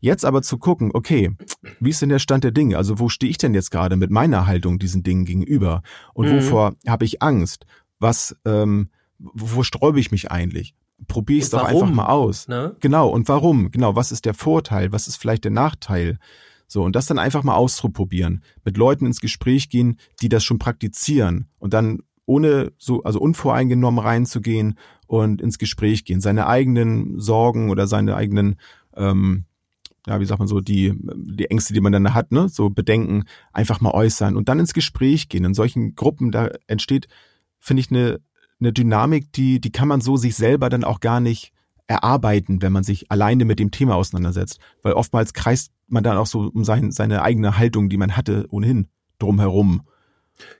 [0.00, 1.36] Jetzt aber zu gucken, okay,
[1.80, 2.76] wie ist denn der Stand der Dinge?
[2.76, 5.82] Also wo stehe ich denn jetzt gerade mit meiner Haltung diesen Dingen gegenüber?
[6.14, 6.38] Und mhm.
[6.38, 7.64] wovor habe ich Angst?
[7.98, 10.74] Was, ähm, wovor sträube ich mich eigentlich?
[11.06, 12.48] Probiere ich es doch einfach mal aus.
[12.48, 12.76] Ne?
[12.80, 13.70] Genau, und warum?
[13.70, 14.90] Genau, was ist der Vorteil?
[14.90, 16.18] Was ist vielleicht der Nachteil?
[16.70, 20.58] So, und das dann einfach mal ausprobieren, mit Leuten ins Gespräch gehen, die das schon
[20.58, 27.70] praktizieren und dann ohne so, also unvoreingenommen reinzugehen und ins Gespräch gehen, seine eigenen Sorgen
[27.70, 28.56] oder seine eigenen,
[28.94, 29.46] ähm,
[30.06, 33.24] ja, wie sagt man so, die, die Ängste, die man dann hat, ne, so Bedenken
[33.54, 35.46] einfach mal äußern und dann ins Gespräch gehen.
[35.46, 37.08] In solchen Gruppen, da entsteht,
[37.58, 38.20] finde ich, eine,
[38.60, 41.52] eine Dynamik, die, die kann man so sich selber dann auch gar nicht
[41.86, 44.60] erarbeiten, wenn man sich alleine mit dem Thema auseinandersetzt.
[44.82, 48.46] Weil oftmals kreist man dann auch so um sein, seine eigene Haltung, die man hatte,
[48.50, 49.82] ohnehin drumherum.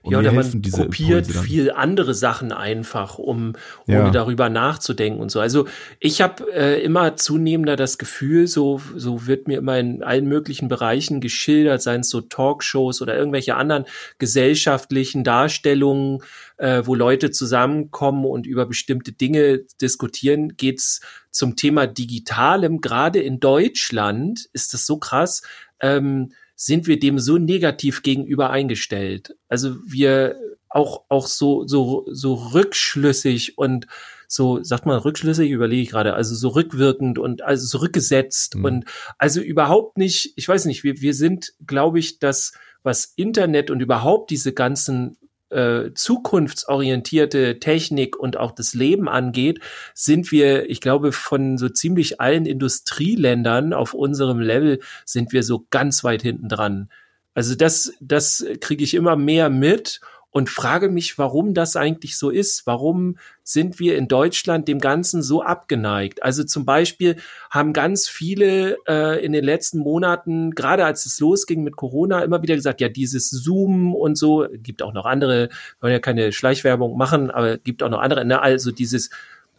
[0.01, 3.53] Und ja, oder man kopiert viel andere Sachen einfach, um
[3.87, 4.09] ohne ja.
[4.09, 5.39] darüber nachzudenken und so.
[5.39, 5.67] Also
[5.99, 10.67] ich habe äh, immer zunehmender das Gefühl, so so wird mir immer in allen möglichen
[10.67, 13.85] Bereichen geschildert, seien es so Talkshows oder irgendwelche anderen
[14.17, 16.23] gesellschaftlichen Darstellungen,
[16.59, 22.81] äh, wo Leute zusammenkommen und über bestimmte Dinge diskutieren, geht's zum Thema Digitalem.
[22.81, 25.41] Gerade in Deutschland ist das so krass.
[25.79, 29.37] Ähm, sind wir dem so negativ gegenüber eingestellt.
[29.47, 30.35] Also wir
[30.67, 33.87] auch, auch so, so, so rückschlüssig und
[34.27, 38.65] so, sagt man rückschlüssig, überlege ich gerade, also so rückwirkend und also zurückgesetzt mhm.
[38.65, 38.85] und
[39.17, 42.51] also überhaupt nicht, ich weiß nicht, wir, wir sind, glaube ich, das,
[42.83, 45.17] was Internet und überhaupt diese ganzen
[45.49, 49.59] äh, zukunftsorientierte Technik und auch das Leben angeht,
[49.93, 55.65] sind wir, ich glaube, von so ziemlich allen Industrieländern auf unserem Level sind wir so
[55.69, 56.89] ganz weit hinten dran.
[57.33, 62.29] Also das, das kriege ich immer mehr mit und frage mich, warum das eigentlich so
[62.29, 62.67] ist.
[62.67, 66.21] Warum sind wir in Deutschland dem Ganzen so abgeneigt?
[66.21, 67.15] Also zum Beispiel
[67.49, 72.43] haben ganz viele äh, in den letzten Monaten, gerade als es losging mit Corona, immer
[72.43, 75.49] wieder gesagt, ja, dieses Zoom und so, gibt auch noch andere,
[75.81, 79.09] wollen ja keine Schleichwerbung machen, aber gibt auch noch andere, ne, also dieses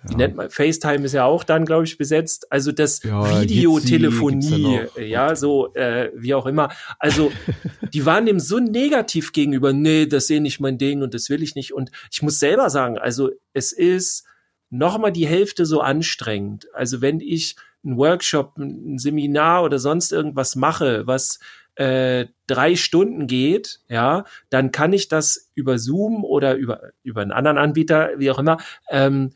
[0.03, 2.51] wie nennt man, FaceTime ist ja auch dann, glaube ich, besetzt.
[2.51, 6.71] Also das ja, Videotelefonie, ja, ja, so äh, wie auch immer.
[6.99, 7.31] Also
[7.93, 11.43] die waren dem so negativ gegenüber, nee, das sehe nicht mein Ding und das will
[11.43, 11.75] ich nicht.
[11.75, 14.25] Und ich muss selber sagen, also es ist
[14.71, 16.69] noch mal die Hälfte so anstrengend.
[16.73, 21.41] Also wenn ich einen Workshop, ein Seminar oder sonst irgendwas mache, was
[21.75, 27.33] äh, drei Stunden geht, ja, dann kann ich das über Zoom oder über über einen
[27.33, 28.59] anderen Anbieter, wie auch immer,
[28.91, 29.33] ähm,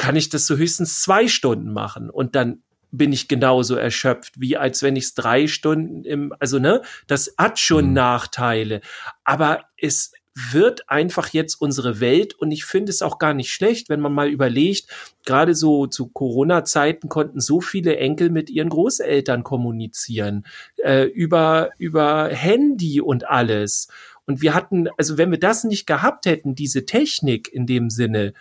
[0.00, 4.56] kann ich das so höchstens zwei Stunden machen und dann bin ich genauso erschöpft, wie
[4.56, 7.92] als wenn ich es drei Stunden im, also ne, das hat schon mhm.
[7.92, 8.80] Nachteile,
[9.24, 10.12] aber es
[10.52, 14.14] wird einfach jetzt unsere Welt und ich finde es auch gar nicht schlecht, wenn man
[14.14, 14.86] mal überlegt,
[15.26, 20.46] gerade so zu Corona-Zeiten konnten so viele Enkel mit ihren Großeltern kommunizieren,
[20.78, 23.88] äh, über, über Handy und alles.
[24.24, 28.32] Und wir hatten, also wenn wir das nicht gehabt hätten, diese Technik in dem Sinne,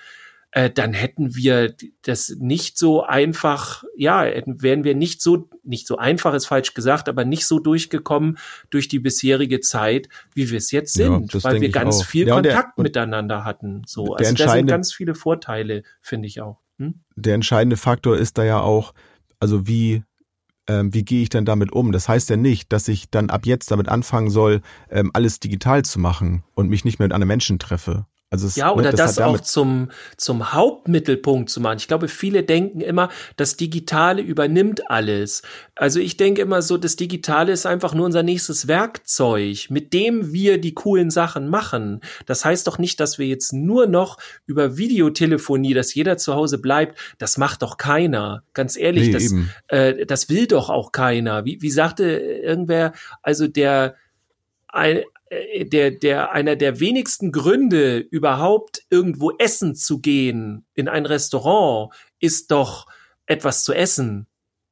[0.51, 5.97] äh, dann hätten wir das nicht so einfach, ja, wären wir nicht so, nicht so
[5.97, 8.37] einfach ist falsch gesagt, aber nicht so durchgekommen
[8.69, 12.05] durch die bisherige Zeit, wie wir es jetzt sind, ja, weil wir ganz auch.
[12.05, 13.83] viel ja, Kontakt der, miteinander hatten.
[13.85, 16.57] So, also da sind ganz viele Vorteile, finde ich auch.
[16.77, 16.95] Hm?
[17.15, 18.93] Der entscheidende Faktor ist da ja auch,
[19.39, 20.03] also wie
[20.67, 21.91] ähm, wie gehe ich denn damit um?
[21.91, 25.83] Das heißt ja nicht, dass ich dann ab jetzt damit anfangen soll, ähm, alles digital
[25.83, 28.05] zu machen und mich nicht mehr mit anderen Menschen treffe.
[28.31, 31.79] Also es, ja, oder ne, das, das auch zum, zum Hauptmittelpunkt zu machen.
[31.79, 35.41] Ich glaube, viele denken immer, das Digitale übernimmt alles.
[35.73, 40.31] Also ich denke immer so, das Digitale ist einfach nur unser nächstes Werkzeug, mit dem
[40.31, 42.01] wir die coolen Sachen machen.
[42.27, 46.59] Das heißt doch nicht, dass wir jetzt nur noch über Videotelefonie, dass jeder zu Hause
[46.59, 46.99] bleibt.
[47.17, 48.43] Das macht doch keiner.
[48.53, 49.33] Ganz ehrlich, nee, das,
[49.69, 51.45] äh, das will doch auch keiner.
[51.45, 53.95] Wie, wie sagte irgendwer, also der,
[54.67, 61.93] ein, der, der, einer der wenigsten Gründe, überhaupt irgendwo essen zu gehen in ein Restaurant,
[62.19, 62.87] ist doch
[63.25, 64.27] etwas zu essen.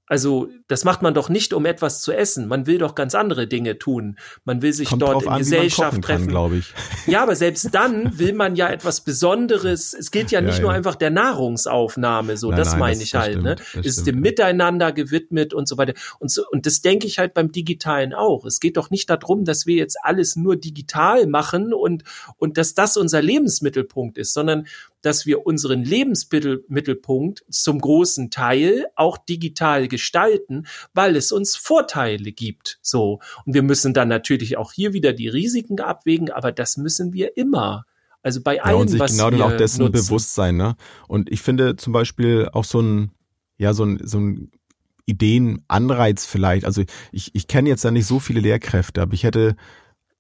[0.10, 2.48] Also das macht man doch nicht, um etwas zu essen.
[2.48, 4.18] Man will doch ganz andere Dinge tun.
[4.46, 6.28] Man will sich Kommt dort in an, Gesellschaft treffen.
[6.28, 6.74] glaube ich.
[7.08, 9.94] Ja, aber selbst dann will man ja etwas Besonderes.
[9.94, 12.36] Es gilt ja nicht ja, nur einfach der Nahrungsaufnahme.
[12.36, 13.42] So, nein, das nein, meine ich halt.
[13.42, 13.56] Ne?
[13.58, 13.90] Stimmt, ne?
[13.90, 15.94] Es ist dem Miteinander gewidmet und so weiter.
[16.20, 18.46] Und so und das denke ich halt beim Digitalen auch.
[18.46, 22.04] Es geht doch nicht darum, dass wir jetzt alles nur digital machen und
[22.38, 24.68] und dass das unser Lebensmittelpunkt ist, sondern
[25.08, 32.78] dass wir unseren Lebensmittelpunkt zum großen Teil auch digital gestalten, weil es uns Vorteile gibt.
[32.82, 33.22] So.
[33.46, 37.38] Und wir müssen dann natürlich auch hier wieder die Risiken abwägen, aber das müssen wir
[37.38, 37.86] immer.
[38.22, 39.94] Also bei allem, ja, und sich was genau wir auch dessen nutzen.
[39.94, 40.76] bewusst sein, ne?
[41.08, 43.12] Und ich finde zum Beispiel auch so ein,
[43.58, 44.52] ja, so ein, so ein
[45.06, 46.66] Ideenanreiz vielleicht.
[46.66, 49.56] Also ich, ich kenne jetzt da nicht so viele Lehrkräfte, aber ich hätte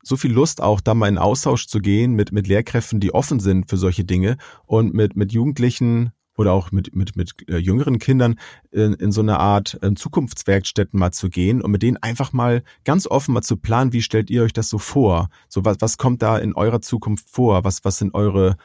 [0.07, 3.39] so viel Lust auch, da mal in Austausch zu gehen mit, mit Lehrkräften, die offen
[3.39, 7.99] sind für solche Dinge und mit, mit Jugendlichen oder auch mit, mit, mit äh, jüngeren
[7.99, 8.35] Kindern
[8.71, 12.63] in, in so eine Art äh, Zukunftswerkstätten mal zu gehen und mit denen einfach mal
[12.85, 15.29] ganz offen mal zu planen, wie stellt ihr euch das so vor?
[15.49, 17.63] So was, was kommt da in eurer Zukunft vor?
[17.63, 18.55] Was, was sind eure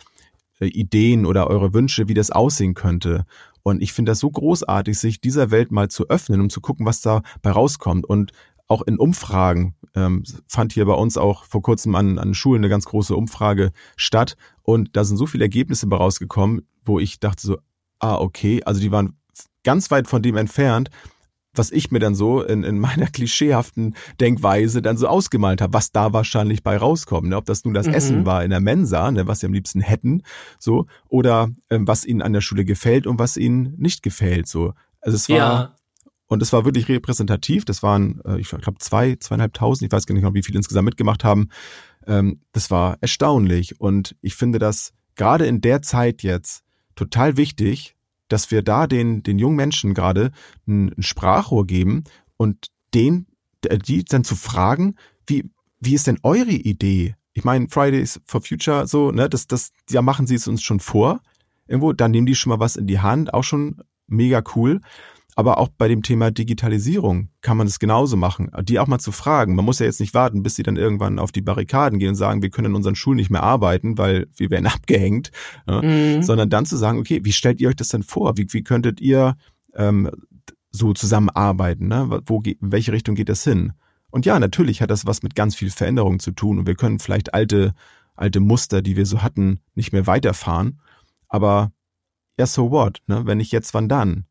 [0.60, 3.24] äh, Ideen oder eure Wünsche, wie das aussehen könnte?
[3.62, 6.84] Und ich finde das so großartig, sich dieser Welt mal zu öffnen, um zu gucken,
[6.84, 8.04] was da bei rauskommt.
[8.04, 8.32] Und
[8.72, 12.70] auch in Umfragen ähm, fand hier bei uns auch vor kurzem an, an Schulen eine
[12.70, 17.46] ganz große Umfrage statt und da sind so viele Ergebnisse bei rausgekommen, wo ich dachte
[17.46, 17.58] so,
[17.98, 19.16] ah, okay, also die waren
[19.62, 20.90] ganz weit von dem entfernt,
[21.54, 25.92] was ich mir dann so in, in meiner klischeehaften Denkweise dann so ausgemalt habe, was
[25.92, 27.28] da wahrscheinlich bei rauskommt.
[27.28, 27.36] Ne?
[27.36, 27.94] Ob das nun das mhm.
[27.94, 30.22] Essen war in der Mensa, ne, was sie am liebsten hätten,
[30.58, 34.48] so, oder ähm, was ihnen an der Schule gefällt und was ihnen nicht gefällt.
[34.48, 34.72] So.
[35.02, 35.76] Also es war ja.
[36.32, 37.66] Und es war wirklich repräsentativ.
[37.66, 40.86] Das waren, äh, ich glaube, zwei, zweieinhalbtausend, ich weiß gar nicht mehr, wie viele insgesamt
[40.86, 41.50] mitgemacht haben.
[42.06, 43.78] Ähm, das war erstaunlich.
[43.82, 46.62] Und ich finde das gerade in der Zeit jetzt
[46.94, 47.96] total wichtig,
[48.28, 50.30] dass wir da den, den jungen Menschen gerade
[50.66, 52.04] ein, ein Sprachrohr geben
[52.38, 53.26] und den,
[53.86, 54.94] die dann zu fragen,
[55.26, 59.70] wie, wie ist denn eure Idee Ich meine, Fridays for Future, so, ne, das, das,
[59.90, 61.20] ja, machen sie es uns schon vor.
[61.66, 64.80] Irgendwo, da nehmen die schon mal was in die Hand, auch schon mega cool.
[65.34, 69.12] Aber auch bei dem Thema Digitalisierung kann man es genauso machen, die auch mal zu
[69.12, 69.54] fragen.
[69.54, 72.14] Man muss ja jetzt nicht warten, bis sie dann irgendwann auf die Barrikaden gehen und
[72.16, 75.30] sagen, wir können in unseren Schulen nicht mehr arbeiten, weil wir werden abgehängt,
[75.66, 76.22] mhm.
[76.22, 78.36] sondern dann zu sagen, okay, wie stellt ihr euch das denn vor?
[78.36, 79.36] Wie, wie könntet ihr
[79.74, 80.10] ähm,
[80.70, 81.88] so zusammenarbeiten?
[81.88, 82.20] Ne?
[82.26, 83.72] Wo, in welche Richtung geht das hin?
[84.10, 86.98] Und ja, natürlich hat das was mit ganz viel Veränderung zu tun und wir können
[86.98, 87.72] vielleicht alte,
[88.14, 90.80] alte Muster, die wir so hatten, nicht mehr weiterfahren.
[91.28, 91.72] Aber
[92.38, 93.00] ja, so what?
[93.06, 93.22] Ne?
[93.24, 94.26] Wenn nicht jetzt, wann dann?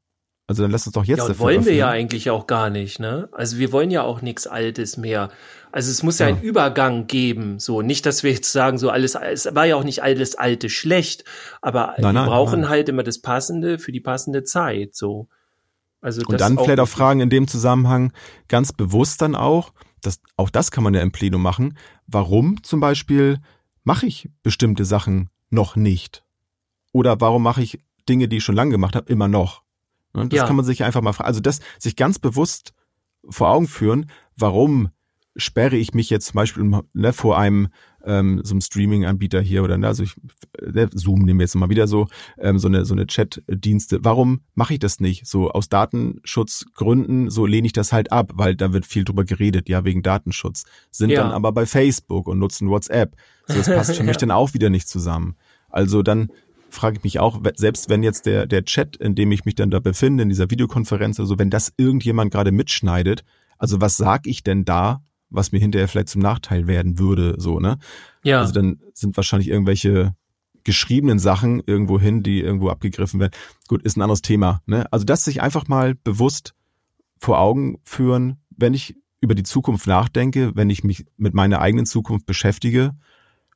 [0.51, 1.19] Also dann lass uns doch jetzt.
[1.19, 3.29] Ja, und wollen wir ja eigentlich auch gar nicht, ne?
[3.31, 5.29] Also wir wollen ja auch nichts Altes mehr.
[5.71, 8.89] Also es muss ja, ja einen Übergang geben, so nicht, dass wir jetzt sagen, so
[8.89, 11.23] alles, es war ja auch nicht alles Alte schlecht,
[11.61, 12.69] aber nein, wir nein, brauchen nein.
[12.69, 15.29] halt immer das Passende für die passende Zeit, so.
[16.01, 18.11] Also und dann vielleicht auch Fragen in dem Zusammenhang
[18.49, 21.77] ganz bewusst dann auch, das, auch das kann man ja im Plenum machen.
[22.07, 23.39] Warum zum Beispiel
[23.85, 26.25] mache ich bestimmte Sachen noch nicht?
[26.91, 29.63] Oder warum mache ich Dinge, die ich schon lange gemacht habe, immer noch?
[30.13, 30.45] Das ja.
[30.45, 31.27] kann man sich einfach mal fragen.
[31.27, 32.73] Also das sich ganz bewusst
[33.29, 34.89] vor Augen führen, warum
[35.35, 37.69] sperre ich mich jetzt zum Beispiel ne, vor einem
[38.03, 40.15] ähm, so einem Streaming-Anbieter hier oder ne, also ich,
[40.59, 42.07] äh, Zoom nehmen wir jetzt mal wieder so
[42.39, 43.99] ähm, so eine so eine Chat-Dienste.
[44.03, 45.27] Warum mache ich das nicht?
[45.27, 49.69] So aus Datenschutzgründen so lehne ich das halt ab, weil da wird viel drüber geredet,
[49.69, 50.65] ja wegen Datenschutz.
[50.89, 51.21] Sind ja.
[51.23, 53.15] dann aber bei Facebook und nutzen WhatsApp.
[53.47, 55.35] So das passt für mich dann auch wieder nicht zusammen.
[55.69, 56.31] Also dann
[56.71, 59.71] frage ich mich auch, selbst wenn jetzt der, der Chat, in dem ich mich dann
[59.71, 63.23] da befinde, in dieser Videokonferenz, also wenn das irgendjemand gerade mitschneidet,
[63.57, 67.59] also was sag ich denn da, was mir hinterher vielleicht zum Nachteil werden würde, so,
[67.59, 67.77] ne?
[68.23, 68.39] Ja.
[68.39, 70.15] Also dann sind wahrscheinlich irgendwelche
[70.63, 73.33] geschriebenen Sachen irgendwo hin, die irgendwo abgegriffen werden.
[73.67, 74.91] Gut, ist ein anderes Thema, ne?
[74.91, 76.53] Also das sich einfach mal bewusst
[77.17, 81.85] vor Augen führen, wenn ich über die Zukunft nachdenke, wenn ich mich mit meiner eigenen
[81.85, 82.91] Zukunft beschäftige,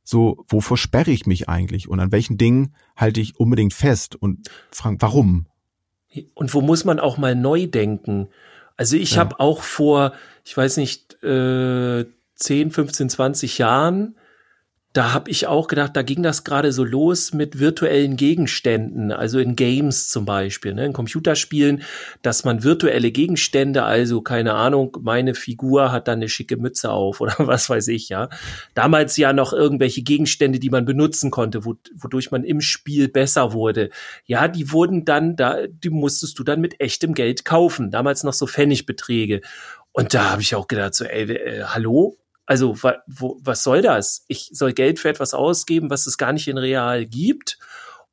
[0.06, 4.50] so, wovor sperre ich mich eigentlich und an welchen Dingen halte ich unbedingt fest und
[4.72, 5.48] fragen, warum?
[6.36, 8.30] Und wo muss man auch mal neu denken?
[8.78, 9.18] Also ich ja.
[9.18, 10.14] habe auch vor,
[10.46, 14.16] ich weiß nicht, äh, 10, 15, 20 Jahren
[14.96, 19.40] da habe ich auch gedacht, da ging das gerade so los mit virtuellen Gegenständen, also
[19.40, 21.84] in Games zum Beispiel, ne, in Computerspielen,
[22.22, 27.20] dass man virtuelle Gegenstände, also keine Ahnung, meine Figur hat dann eine schicke Mütze auf
[27.26, 28.30] oder was weiß ich, ja.
[28.74, 33.52] Damals ja noch irgendwelche Gegenstände, die man benutzen konnte, wo, wodurch man im Spiel besser
[33.52, 33.90] wurde.
[34.26, 37.92] Ja, die wurden dann, da, die musstest du dann mit echtem Geld kaufen.
[37.92, 39.42] Damals noch so Pfennigbeträge.
[39.92, 43.82] Und da habe ich auch gedacht, so, ey, äh, hallo, also, wa, wo, was soll
[43.82, 44.26] das?
[44.28, 47.58] Ich soll Geld für etwas ausgeben, was es gar nicht in real gibt.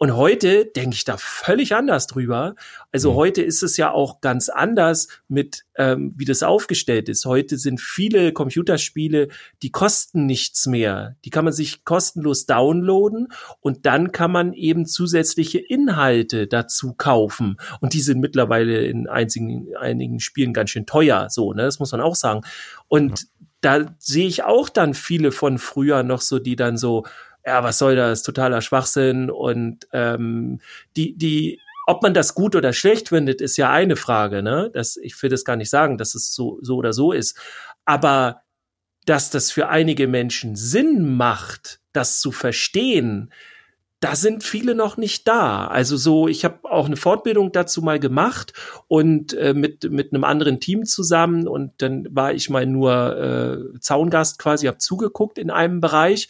[0.02, 2.56] Und heute denke ich da völlig anders drüber.
[2.90, 3.16] Also mhm.
[3.16, 7.24] heute ist es ja auch ganz anders mit, ähm, wie das aufgestellt ist.
[7.24, 9.28] Heute sind viele Computerspiele,
[9.62, 11.14] die kosten nichts mehr.
[11.24, 13.28] Die kann man sich kostenlos downloaden
[13.60, 17.58] und dann kann man eben zusätzliche Inhalte dazu kaufen.
[17.80, 21.28] Und die sind mittlerweile in einzigen, einigen Spielen ganz schön teuer.
[21.30, 22.40] So, ne, das muss man auch sagen.
[22.88, 23.26] Und ja
[23.62, 27.06] da sehe ich auch dann viele von früher noch so, die dann so,
[27.46, 30.60] ja, was soll das, totaler Schwachsinn und ähm,
[30.96, 34.70] die, die, ob man das gut oder schlecht findet, ist ja eine Frage, ne?
[34.74, 37.38] Das, ich will das gar nicht sagen, dass es so, so oder so ist.
[37.84, 38.42] Aber
[39.04, 43.32] dass das für einige Menschen Sinn macht, das zu verstehen,
[44.02, 45.68] da sind viele noch nicht da.
[45.68, 48.52] Also so, ich habe auch eine Fortbildung dazu mal gemacht
[48.88, 53.16] und äh, mit mit einem anderen Team zusammen und dann war ich mal nur
[53.74, 56.28] äh, Zaungast quasi, habe zugeguckt in einem Bereich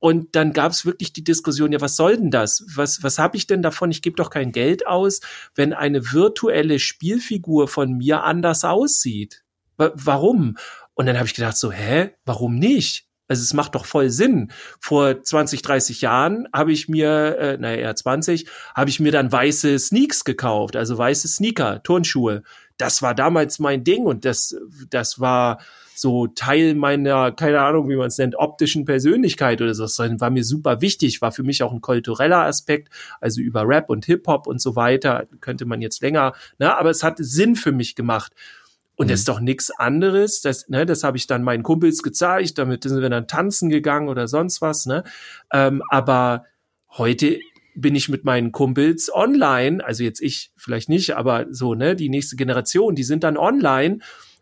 [0.00, 2.62] und dann gab es wirklich die Diskussion, ja, was soll denn das?
[2.74, 3.90] Was, was habe ich denn davon?
[3.90, 5.22] Ich gebe doch kein Geld aus,
[5.54, 9.44] wenn eine virtuelle Spielfigur von mir anders aussieht.
[9.78, 10.58] W warum?
[10.92, 13.06] Und dann habe ich gedacht so, hä, warum nicht?
[13.34, 14.52] Also es macht doch voll Sinn.
[14.78, 19.32] Vor 20, 30 Jahren habe ich mir, äh, naja, eher 20, habe ich mir dann
[19.32, 22.44] weiße Sneaks gekauft, also weiße Sneaker, Turnschuhe.
[22.76, 24.56] Das war damals mein Ding und das,
[24.88, 25.58] das war
[25.96, 29.82] so Teil meiner, keine Ahnung, wie man es nennt, optischen Persönlichkeit oder so.
[29.82, 32.88] Das war mir super wichtig, war für mich auch ein kultureller Aspekt,
[33.20, 37.02] also über Rap und Hip-Hop und so weiter, könnte man jetzt länger, ne, aber es
[37.02, 38.32] hat Sinn für mich gemacht.
[38.96, 39.10] Und mhm.
[39.10, 40.40] das ist doch nichts anderes.
[40.40, 44.08] Das, ne, das habe ich dann meinen Kumpels gezeigt, damit sind wir dann tanzen gegangen
[44.08, 44.86] oder sonst was.
[44.86, 45.04] Ne?
[45.52, 46.44] Ähm, aber
[46.90, 47.38] heute
[47.74, 52.08] bin ich mit meinen Kumpels online, also jetzt ich vielleicht nicht, aber so, ne, die
[52.08, 53.98] nächste Generation, die sind dann online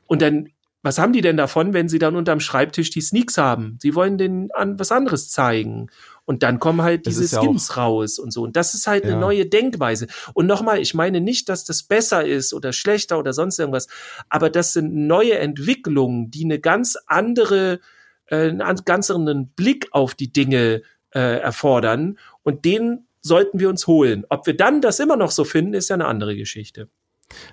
[0.07, 0.51] und dann,
[0.83, 3.79] was haben die denn davon, wenn sie dann unterm Schreibtisch die Sneaks haben?
[3.81, 5.88] Sie wollen denen an was anderes zeigen.
[6.25, 8.43] Und dann kommen halt diese Skins ja raus und so.
[8.43, 9.11] Und das ist halt ja.
[9.11, 10.07] eine neue Denkweise.
[10.35, 13.89] Und nochmal, ich meine nicht, dass das besser ist oder schlechter oder sonst irgendwas,
[14.29, 17.81] aber das sind neue Entwicklungen, die eine ganz andere
[18.27, 23.87] äh, einen ganz anderen Blick auf die Dinge äh, erfordern und den sollten wir uns
[23.87, 24.25] holen.
[24.29, 26.89] Ob wir dann das immer noch so finden, ist ja eine andere Geschichte.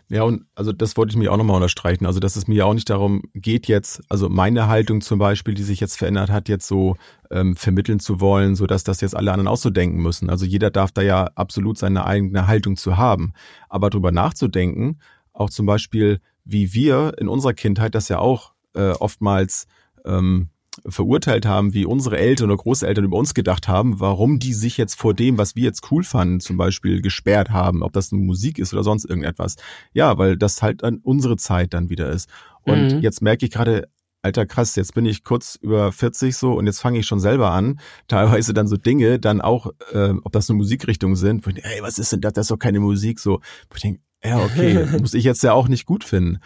[0.10, 2.06] Ja, und also das wollte ich mir auch nochmal unterstreichen.
[2.06, 5.64] Also, dass es mir auch nicht darum geht, jetzt, also meine Haltung zum Beispiel, die
[5.64, 6.96] sich jetzt verändert hat, jetzt so
[7.32, 10.30] ähm, vermitteln zu wollen, so dass das jetzt alle anderen auch so denken müssen.
[10.30, 13.34] Also jeder darf da ja absolut seine eigene Haltung zu haben.
[13.70, 15.00] Aber drüber nachzudenken,
[15.34, 19.68] auch zum Beispiel, wie wir in unserer Kindheit das ja auch äh, oftmals
[20.06, 20.50] ähm,
[20.88, 24.96] verurteilt haben, wie unsere Eltern oder Großeltern über uns gedacht haben, warum die sich jetzt
[24.96, 28.60] vor dem, was wir jetzt cool fanden, zum Beispiel gesperrt haben, ob das eine Musik
[28.60, 29.56] ist oder sonst irgendetwas.
[29.94, 32.30] Ja, weil das halt dann unsere Zeit dann wieder ist.
[32.64, 33.00] Und mhm.
[33.00, 33.90] jetzt merke ich gerade,
[34.22, 37.52] Alter, krass, jetzt bin ich kurz über 40 so und jetzt fange ich schon selber
[37.52, 41.56] an, teilweise dann so Dinge, dann auch, äh, ob das eine Musikrichtung sind, wo ich
[41.56, 44.02] denke, ey, was ist denn das, das ist doch keine Musik, so, wo ich denke,
[44.24, 46.40] ja, okay, muss ich jetzt ja auch nicht gut finden.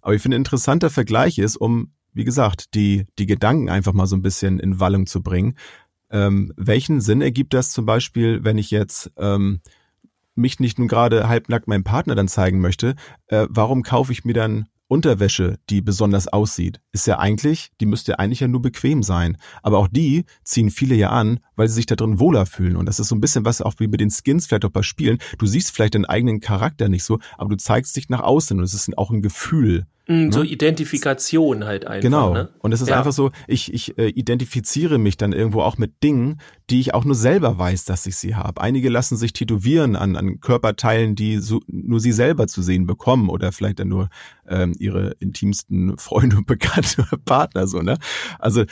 [0.00, 4.06] Aber ich finde, ein interessanter Vergleich ist, um wie gesagt, die, die Gedanken einfach mal
[4.06, 5.54] so ein bisschen in Wallung zu bringen.
[6.10, 9.60] Ähm, welchen Sinn ergibt das zum Beispiel, wenn ich jetzt ähm,
[10.34, 12.94] mich nicht nur gerade halbnackt meinem Partner dann zeigen möchte,
[13.28, 18.12] äh, warum kaufe ich mir dann Unterwäsche, die besonders aussieht, ist ja eigentlich, die müsste
[18.12, 19.38] ja eigentlich ja nur bequem sein.
[19.62, 22.76] Aber auch die ziehen viele ja an, weil sie sich da drin wohler fühlen.
[22.76, 24.82] Und das ist so ein bisschen was auch wie mit den Skins vielleicht auch bei
[24.82, 25.16] Spielen.
[25.38, 28.64] Du siehst vielleicht deinen eigenen Charakter nicht so, aber du zeigst dich nach außen und
[28.64, 29.86] es ist auch ein Gefühl.
[30.08, 30.48] Mm, so ne?
[30.48, 32.02] Identifikation halt einfach.
[32.02, 32.34] Genau.
[32.34, 32.48] Ne?
[32.58, 32.98] Und es ist ja.
[32.98, 36.40] einfach so, ich, ich äh, identifiziere mich dann irgendwo auch mit Dingen,
[36.70, 38.60] die ich auch nur selber weiß, dass ich sie habe.
[38.60, 43.28] Einige lassen sich tätowieren an, an Körperteilen, die so, nur sie selber zu sehen bekommen
[43.28, 44.08] oder vielleicht dann nur
[44.48, 47.96] ähm, ihre intimsten Freunde und Bekannte oder Partner so, ne?
[48.38, 48.64] Also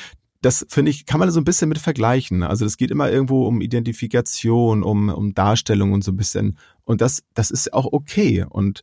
[0.42, 2.42] das finde ich, kann man so ein bisschen mit vergleichen.
[2.42, 6.56] Also es geht immer irgendwo um Identifikation, um, um Darstellung und so ein bisschen.
[6.84, 8.46] Und das, das ist auch okay.
[8.48, 8.80] Und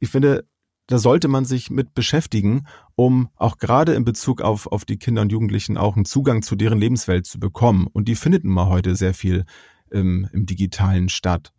[0.00, 0.44] ich finde,
[0.86, 2.66] da sollte man sich mit beschäftigen,
[2.96, 6.56] um auch gerade in Bezug auf, auf die Kinder und Jugendlichen auch einen Zugang zu
[6.56, 7.86] deren Lebenswelt zu bekommen.
[7.92, 9.44] Und die findet nun mal heute sehr viel
[9.90, 11.52] im, im Digitalen statt.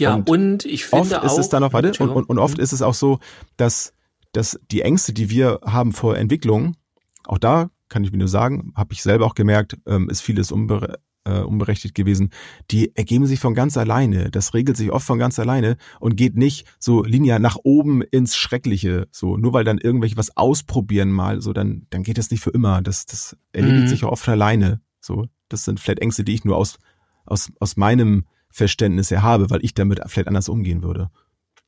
[0.00, 2.38] Ja, und, und ich finde oft auch, ist es dann auch, warte, und, und, und
[2.38, 3.18] oft ist es auch so,
[3.56, 3.94] dass,
[4.32, 6.76] dass die Ängste, die wir haben vor Entwicklung,
[7.24, 10.52] auch da kann ich mir nur sagen, habe ich selber auch gemerkt, ähm, ist vieles
[10.52, 12.30] unbere äh, unberechtigt gewesen,
[12.70, 14.30] die ergeben sich von ganz alleine.
[14.30, 18.36] Das regelt sich oft von ganz alleine und geht nicht so linear nach oben ins
[18.36, 19.08] Schreckliche.
[19.10, 22.50] So, nur weil dann irgendwelche was ausprobieren mal, so, dann, dann geht das nicht für
[22.50, 22.82] immer.
[22.82, 23.88] Das, das erledigt mhm.
[23.88, 24.80] sich auch oft alleine.
[25.00, 26.78] So, das sind vielleicht Ängste, die ich nur aus,
[27.26, 31.10] aus, aus meinem Verständnis her habe, weil ich damit vielleicht anders umgehen würde.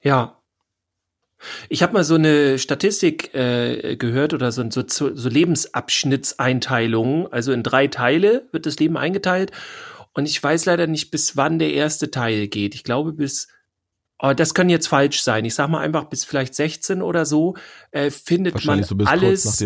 [0.03, 0.40] Ja,
[1.69, 7.33] ich habe mal so eine Statistik äh, gehört oder so, so, so Lebensabschnittseinteilungen.
[7.33, 9.53] Also in drei Teile wird das Leben eingeteilt.
[10.13, 12.75] Und ich weiß leider nicht, bis wann der erste Teil geht.
[12.75, 13.49] Ich glaube, bis,
[14.19, 15.45] oh, das kann jetzt falsch sein.
[15.45, 17.57] Ich sag mal einfach bis vielleicht 16 oder so,
[17.93, 19.65] äh, findet man so alles.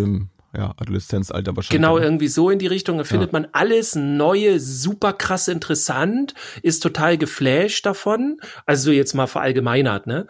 [0.57, 1.81] Ja, Adoleszenzalter wahrscheinlich.
[1.83, 2.99] Genau, irgendwie so in die Richtung.
[2.99, 3.41] Da findet ja.
[3.41, 8.39] man alles Neue, super krass interessant, ist total geflasht davon.
[8.67, 10.27] Also jetzt mal verallgemeinert, ne?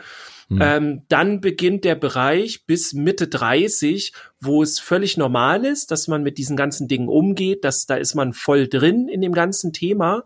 [0.49, 0.59] Mhm.
[0.61, 6.23] Ähm, dann beginnt der Bereich bis Mitte 30, wo es völlig normal ist, dass man
[6.23, 10.25] mit diesen ganzen Dingen umgeht, dass da ist man voll drin in dem ganzen Thema.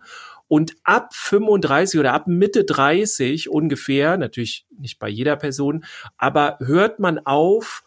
[0.49, 5.85] Und ab 35 oder ab Mitte 30 ungefähr, natürlich nicht bei jeder Person,
[6.17, 7.85] aber hört man auf,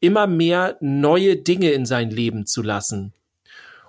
[0.00, 3.12] immer mehr neue Dinge in sein Leben zu lassen.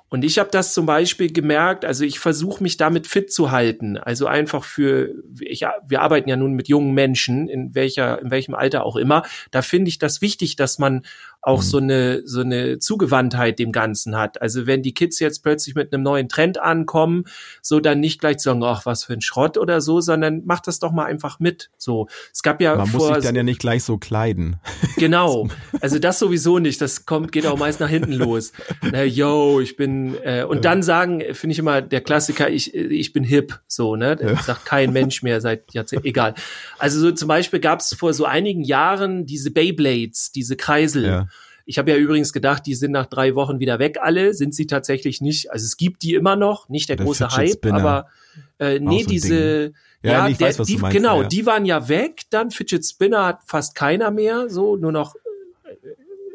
[0.10, 3.96] Und ich habe das zum Beispiel gemerkt, also ich versuche mich damit fit zu halten.
[3.96, 8.56] Also einfach für, ich, wir arbeiten ja nun mit jungen Menschen, in welcher, in welchem
[8.56, 9.24] Alter auch immer.
[9.52, 11.06] Da finde ich das wichtig, dass man
[11.50, 11.66] auch mhm.
[11.66, 14.42] so eine so eine Zugewandtheit dem Ganzen hat.
[14.42, 17.26] Also wenn die Kids jetzt plötzlich mit einem neuen Trend ankommen,
[17.62, 20.80] so dann nicht gleich sagen, ach was für ein Schrott oder so, sondern macht das
[20.80, 21.72] doch mal einfach mit.
[21.78, 24.58] So, es gab ja man vor, muss sich dann ja nicht gleich so kleiden.
[24.98, 25.48] Genau,
[25.80, 26.82] also das sowieso nicht.
[26.82, 28.52] Das kommt geht auch meist nach hinten los.
[28.92, 33.14] Na, yo, ich bin äh, und dann sagen, finde ich immer der Klassiker, ich ich
[33.14, 36.06] bin hip, so ne, das sagt kein Mensch mehr seit Jahrzehnten.
[36.06, 36.34] Egal.
[36.80, 41.06] Also so zum Beispiel gab es vor so einigen Jahren diese Beyblades, diese Kreisel.
[41.06, 41.28] Ja
[41.70, 44.34] ich habe ja übrigens gedacht, die sind nach drei Wochen wieder weg alle.
[44.34, 45.52] Sind sie tatsächlich nicht.
[45.52, 48.08] Also es gibt die immer noch, nicht der, der große Hype, aber
[48.58, 51.28] äh, nee, so diese ja, ja nee, der, weiß, die, meinst, genau, ja.
[51.28, 52.24] die waren ja weg.
[52.32, 55.76] Dann Fidget Spinner hat fast keiner mehr, so nur noch äh,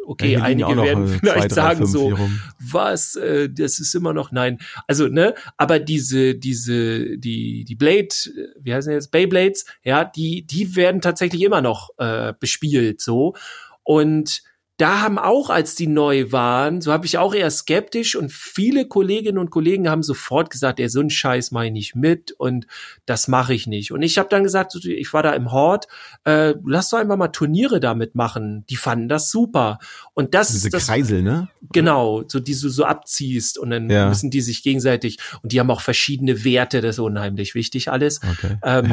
[0.06, 2.16] okay, einige werden vielleicht zwei, drei, sagen so,
[2.60, 8.14] was, äh, das ist immer noch, nein, also, ne, aber diese, diese, die, die Blade,
[8.60, 13.34] wie heißen die jetzt, Beyblades, ja, die, die werden tatsächlich immer noch äh, bespielt, so,
[13.82, 14.44] und
[14.76, 18.88] da haben auch, als die neu waren, so habe ich auch eher skeptisch und viele
[18.88, 22.66] Kolleginnen und Kollegen haben sofort gesagt, der so ein Scheiß mache ich nicht mit und
[23.06, 23.92] das mache ich nicht.
[23.92, 25.86] Und ich habe dann gesagt, ich war da im Hort,
[26.24, 28.64] äh, lass doch einfach mal Turniere damit machen.
[28.68, 29.78] Die fanden das super.
[30.12, 31.48] Und das Diese ist das, Kreisel, ne?
[31.72, 34.08] Genau, so die du so abziehst und dann Ja.
[34.08, 38.20] müssen die sich gegenseitig und die haben auch verschiedene Werte, das ist unheimlich wichtig alles.
[38.28, 38.56] Okay.
[38.64, 38.92] Ähm,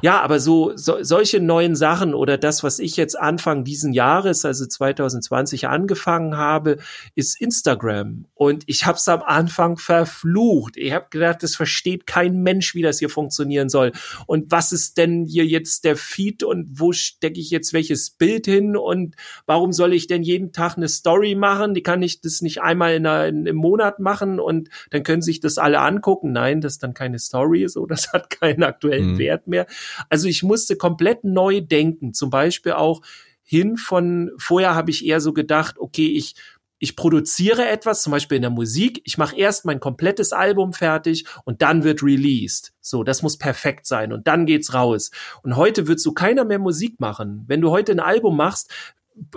[0.00, 4.44] ja, aber so, so solche neuen Sachen oder das, was ich jetzt Anfang diesen Jahres,
[4.44, 4.64] also
[5.02, 6.78] 2020 angefangen habe,
[7.14, 8.26] ist Instagram.
[8.34, 10.76] Und ich habe es am Anfang verflucht.
[10.76, 13.92] Ich habe gedacht, das versteht kein Mensch, wie das hier funktionieren soll.
[14.26, 18.46] Und was ist denn hier jetzt der Feed und wo stecke ich jetzt welches Bild
[18.46, 19.14] hin und
[19.46, 21.74] warum soll ich denn jeden Tag eine Story machen?
[21.74, 25.22] Die kann ich das nicht einmal in einer, in, im Monat machen und dann können
[25.22, 26.32] sich das alle angucken.
[26.32, 29.18] Nein, das ist dann keine Story, so das hat keinen aktuellen Mhm.
[29.18, 29.66] Wert mehr.
[30.08, 32.14] Also ich musste komplett neu denken.
[32.14, 33.02] Zum Beispiel auch
[33.42, 36.34] hin von, vorher habe ich eher so gedacht, okay, ich,
[36.78, 41.26] ich produziere etwas, zum Beispiel in der Musik, ich mache erst mein komplettes Album fertig
[41.44, 42.72] und dann wird released.
[42.80, 45.12] So, das muss perfekt sein und dann geht's raus.
[45.42, 47.44] Und heute wird so keiner mehr Musik machen.
[47.46, 48.68] Wenn du heute ein Album machst,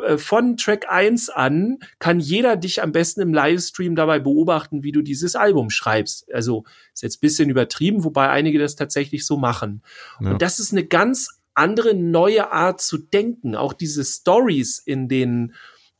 [0.04, 4.92] äh, von Track 1 an kann jeder dich am besten im Livestream dabei beobachten, wie
[4.92, 6.32] du dieses Album schreibst.
[6.34, 9.84] Also ist jetzt bisschen übertrieben, wobei einige das tatsächlich so machen.
[10.20, 10.32] Ja.
[10.32, 13.56] Und das ist eine ganz andere neue Art zu denken.
[13.56, 15.54] Auch diese Stories in den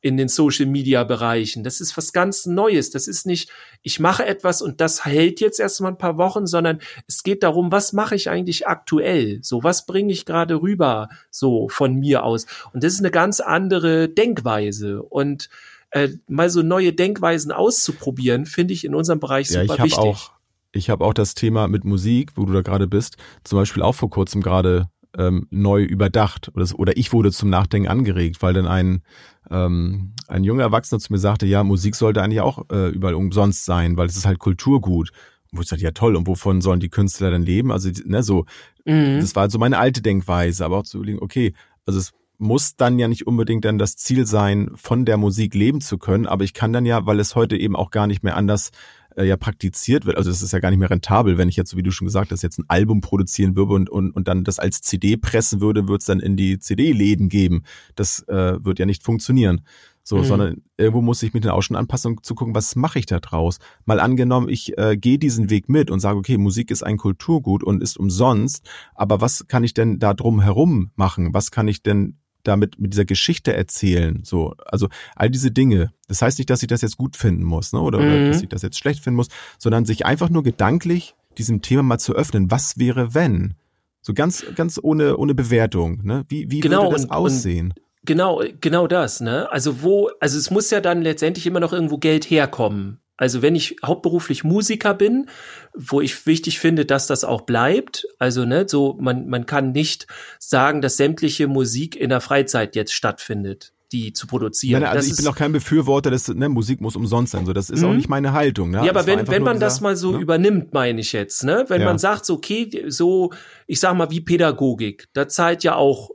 [0.06, 1.64] in den Social Media Bereichen.
[1.64, 2.92] Das ist was ganz Neues.
[2.92, 3.50] Das ist nicht,
[3.82, 6.78] ich mache etwas und das hält jetzt erstmal ein paar Wochen, sondern
[7.08, 9.40] es geht darum, was mache ich eigentlich aktuell?
[9.42, 11.10] So, was bringe ich gerade rüber?
[11.32, 12.46] So von mir aus.
[12.72, 15.02] Und das ist eine ganz andere Denkweise.
[15.02, 15.50] Und
[15.90, 19.98] äh, mal so neue Denkweisen auszuprobieren, finde ich in unserem Bereich Ja, super wichtig.
[19.98, 20.34] auch,
[20.72, 23.96] ich habe auch das Thema mit Musik, wo du da gerade bist, zum Beispiel auch
[23.96, 24.88] vor kurzem gerade
[25.18, 29.02] ähm, neu überdacht oder, oder ich wurde zum Nachdenken angeregt, weil dann ein
[29.50, 33.66] ähm, ein junger Erwachsener zu mir sagte, ja, Musik sollte eigentlich auch äh, überall umsonst
[33.66, 35.12] sein, weil es ist halt Kulturgut.
[35.52, 37.72] Und wo ich sagte, ja toll, und wovon sollen die Künstler dann leben?
[37.72, 38.46] Also ne, so,
[38.86, 39.20] Mhm.
[39.20, 41.54] das war so meine alte Denkweise, aber auch zu überlegen, okay,
[41.86, 45.82] also es muss dann ja nicht unbedingt dann das Ziel sein, von der Musik leben
[45.82, 48.36] zu können, aber ich kann dann ja, weil es heute eben auch gar nicht mehr
[48.38, 48.72] anders
[49.16, 51.72] äh, ja praktiziert wird, also es ist ja gar nicht mehr rentabel, wenn ich jetzt,
[51.72, 54.44] so wie du schon gesagt hast, jetzt ein Album produzieren würde und, und, und dann
[54.44, 57.64] das als CD pressen würde, würde es dann in die CD-Läden geben.
[57.96, 59.62] Das äh, wird ja nicht funktionieren.
[60.08, 60.24] So, Mhm.
[60.24, 63.08] sondern irgendwo muss ich mit den auch schon anpassen und zu gucken, was mache ich
[63.08, 63.58] da draus.
[63.86, 67.64] Mal angenommen, ich äh, gehe diesen Weg mit und sage, okay, Musik ist ein Kulturgut
[67.64, 71.34] und ist umsonst, aber was kann ich denn da drum herum machen?
[71.34, 74.22] Was kann ich denn damit mit dieser Geschichte erzählen?
[74.24, 75.92] So, also all diese Dinge.
[76.08, 77.82] Das heißt nicht, dass ich das jetzt gut finden muss, ne?
[77.82, 78.28] Oder, oder Mhm.
[78.28, 79.28] dass ich das jetzt schlecht finden muss,
[79.58, 82.50] sondern sich einfach nur gedanklich diesem Thema mal zu öffnen.
[82.52, 83.56] Was wäre, wenn?
[84.02, 86.26] So ganz, ganz ohne, ohne Bewertung, ne?
[86.30, 87.74] Wie, wie Genau, würde das und- und aussehen?
[88.04, 89.52] Genau, genau das, ne?
[89.52, 93.00] Also wo, also es muss ja dann letztendlich immer noch irgendwo Geld herkommen.
[93.18, 95.28] Also wenn ich hauptberuflich Musiker bin,
[95.74, 100.08] wo ich wichtig finde, dass das auch bleibt, also ne, so man man kann nicht
[100.40, 104.82] sagen, dass sämtliche Musik in der Freizeit jetzt stattfindet, die zu produzieren.
[104.82, 107.46] Nein, also Das ich bin auch kein Befürworter, dass ne, Musik muss umsonst sein.
[107.46, 107.88] So, das ist Mhm.
[107.88, 108.72] auch nicht meine Haltung.
[108.72, 108.78] Ne?
[108.78, 110.18] Ja, aber Das wenn, wenn man das gesagt, mal so ne?
[110.20, 111.64] übernimmt, meine ich jetzt, ne?
[111.70, 111.88] Wenn Ja.
[111.88, 113.32] man sagt, so, okay, so,
[113.68, 116.10] ich sag mal, wie Pädagogik, da zahlt ja auch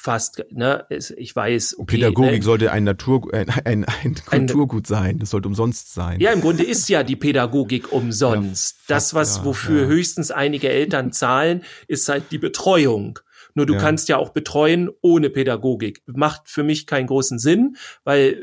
[0.00, 0.86] fast, ne?
[0.88, 1.96] Ich weiß, okay.
[1.96, 2.42] Pädagogik ne?
[2.42, 5.18] sollte ein Natur, ein, ein, ein Kulturgut sein.
[5.18, 6.20] Das sollte umsonst sein.
[6.20, 8.76] Ja, im Grunde ist ja die Pädagogik umsonst.
[8.78, 9.88] Ja, das, was ja, wofür ja.
[9.88, 13.18] höchstens einige Eltern zahlen, ist halt die Betreuung.
[13.54, 16.02] Nur du kannst ja auch betreuen ohne Pädagogik.
[16.06, 18.42] Macht für mich keinen großen Sinn, weil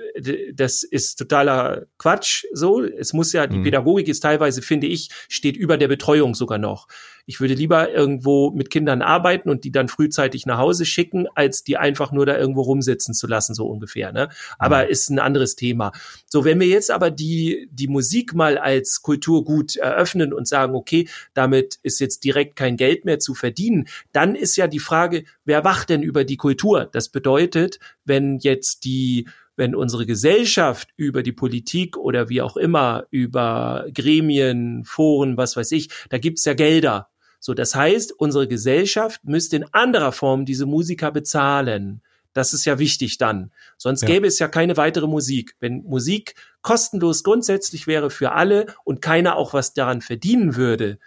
[0.53, 2.45] das ist totaler Quatsch.
[2.51, 3.63] So, es muss ja die Mhm.
[3.63, 6.87] Pädagogik ist teilweise, finde ich, steht über der Betreuung sogar noch.
[7.27, 11.63] Ich würde lieber irgendwo mit Kindern arbeiten und die dann frühzeitig nach Hause schicken, als
[11.63, 14.13] die einfach nur da irgendwo rumsitzen zu lassen, so ungefähr.
[14.13, 14.29] Ne?
[14.57, 15.91] Aber ist ein anderes Thema.
[16.25, 21.09] So, wenn wir jetzt aber die, die Musik mal als Kulturgut eröffnen und sagen, okay,
[21.33, 25.65] damit ist jetzt direkt kein Geld mehr zu verdienen, dann ist ja die Frage, wer
[25.65, 26.87] wacht denn über die Kultur?
[26.89, 33.07] Das bedeutet, wenn jetzt die wenn unsere Gesellschaft über die Politik oder wie auch immer,
[33.09, 37.09] über Gremien, Foren, was weiß ich, da gibt's ja Gelder.
[37.47, 42.01] So, das heißt, unsere Gesellschaft müsste in anderer Form diese Musiker bezahlen.
[42.33, 43.51] Das ist ja wichtig dann.
[43.77, 44.09] Sonst Ja.
[44.09, 45.55] gäbe es ja keine weitere Musik.
[45.61, 50.99] Wenn Musik kostenlos grundsätzlich wäre für alle und keiner auch was daran verdienen würde,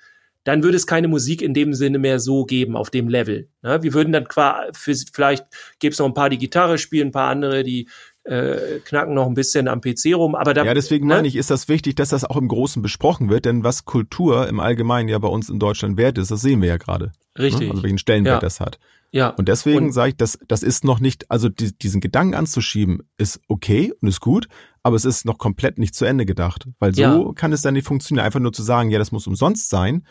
[0.45, 3.51] dann würde es keine Musik in dem Sinne mehr so geben auf dem Level.
[3.61, 3.83] Ne?
[3.83, 5.45] Wir würden dann qua, für, vielleicht
[5.79, 7.87] gäbe es noch ein paar, die Gitarre spielen, ein paar andere, die
[8.25, 10.35] äh, knacken noch ein bisschen am PC rum.
[10.35, 11.15] Aber da, ja, deswegen ne?
[11.15, 14.47] meine ich, ist das wichtig, dass das auch im Großen besprochen wird, denn was Kultur
[14.49, 17.13] im Allgemeinen ja bei uns in Deutschland wert ist, das sehen wir ja gerade.
[17.39, 17.69] Richtig.
[17.69, 17.71] Ne?
[17.71, 18.41] Also welchen Stellenwert Ja.
[18.41, 18.79] das hat.
[19.13, 19.31] Ja.
[19.31, 23.41] Und deswegen sage ich, das, das ist noch nicht, also die, diesen Gedanken anzuschieben, ist
[23.49, 24.47] okay und ist gut,
[24.85, 26.69] aber es ist noch komplett nicht zu Ende gedacht.
[26.79, 27.33] Weil so Ja.
[27.35, 28.25] kann es dann nicht funktionieren.
[28.25, 30.07] Einfach nur zu sagen, ja, das muss umsonst sein,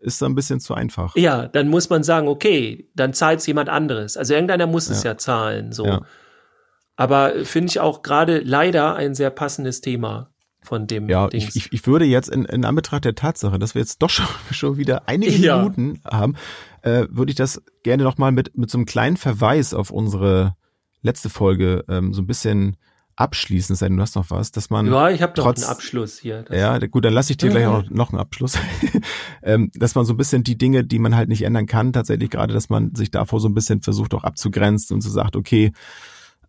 [0.00, 1.14] ist dann ein bisschen zu einfach.
[1.14, 4.16] Ja, dann muss man sagen, okay, dann zahlt es jemand anderes.
[4.16, 5.72] Also irgendeiner muss es ja zahlen.
[5.72, 5.84] So.
[5.86, 6.02] Ja.
[7.00, 10.28] Aber finde ich auch gerade leider ein sehr passendes Thema
[10.62, 11.56] von dem Ja, Dings.
[11.56, 14.26] ich, ich, ich würde jetzt in, in Anbetracht der Tatsache, dass wir jetzt doch schon,
[14.50, 15.56] schon wieder einige Ja.
[15.56, 16.36] Minuten haben,
[16.82, 20.56] äh, würde ich das gerne nochmal mit, mit so einem kleinen Verweis auf unsere
[21.00, 22.76] letzte Folge ähm, so ein bisschen
[23.16, 25.64] abschließen, es sei denn, du hast noch was, dass man ja, ich habe noch einen
[25.64, 26.44] Abschluss hier.
[26.50, 28.58] Ja, gut, dann lasse ich dir gleich auch noch, noch einen Abschluss.
[29.42, 32.28] ähm, dass man so ein bisschen die Dinge, die man halt nicht ändern kann, tatsächlich
[32.30, 35.72] gerade, dass man sich davor so ein bisschen versucht auch abzugrenzen und so sagt, okay,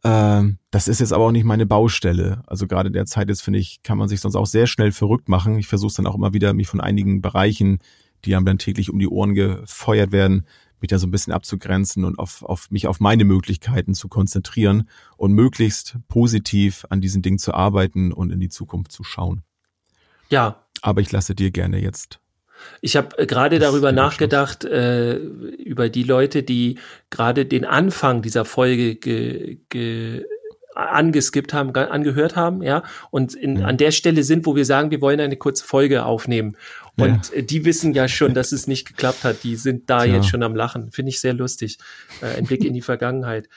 [0.04, 2.44] ähm, das ist jetzt aber auch nicht meine Baustelle.
[2.48, 5.58] Also gerade derzeit ist, finde ich, kann man sich sonst auch sehr schnell verrückt machen.
[5.60, 7.80] Ich versuche dann auch immer wieder, mich von einigen Bereichen,
[8.26, 10.46] die einem dann täglich um die Ohren gefeuert werden,
[10.80, 14.90] mich da so ein bisschen abzugrenzen und auf, auf mich auf meine Möglichkeiten zu konzentrieren
[15.18, 19.44] und möglichst positiv an diesen Dingen zu arbeiten und in die Zukunft zu schauen.
[20.30, 22.20] ja, Aber ich lasse dir gerne jetzt.
[22.82, 28.22] Ich habe äh, gerade darüber der nachgedacht, äh, über die Leute, die gerade den Anfang
[28.22, 30.26] dieser Folge ge, ge,
[30.74, 33.66] angeskippt haben, ge- angehört haben, ja, und in, Ja.
[33.68, 36.56] an der Stelle sind, wo wir sagen, wir wollen eine kurze Folge aufnehmen.
[36.98, 39.44] Und äh, die wissen ja schon, dass es nicht geklappt hat.
[39.44, 40.16] Die sind da Tja.
[40.16, 40.92] jetzt schon am Lachen.
[40.92, 41.78] Finde ich sehr lustig.
[42.22, 43.50] Äh, ein Blick in die Vergangenheit.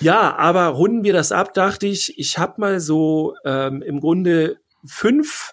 [0.00, 4.56] Ja, aber runden wir das ab, dachte ich, ich habe mal so ähm, im Grunde
[4.86, 5.52] fünf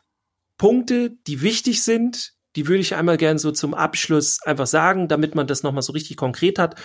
[0.58, 2.34] Punkte, die wichtig sind.
[2.56, 5.94] Die würde ich einmal gern so zum Abschluss einfach sagen, damit man das nochmal so
[5.94, 6.76] richtig konkret hat.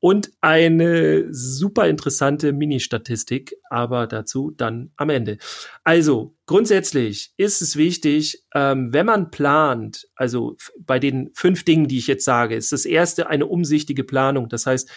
[0.00, 5.38] Und eine super interessante Mini-Statistik, aber dazu dann am Ende.
[5.82, 11.98] Also, grundsätzlich ist es wichtig, ähm, wenn man plant, also bei den fünf Dingen, die
[11.98, 14.48] ich jetzt sage, ist das erste eine umsichtige Planung.
[14.48, 14.90] Das heißt,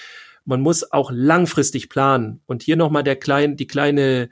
[0.48, 2.42] man muss auch langfristig planen.
[2.46, 4.30] Und hier nochmal der kleine, die kleine,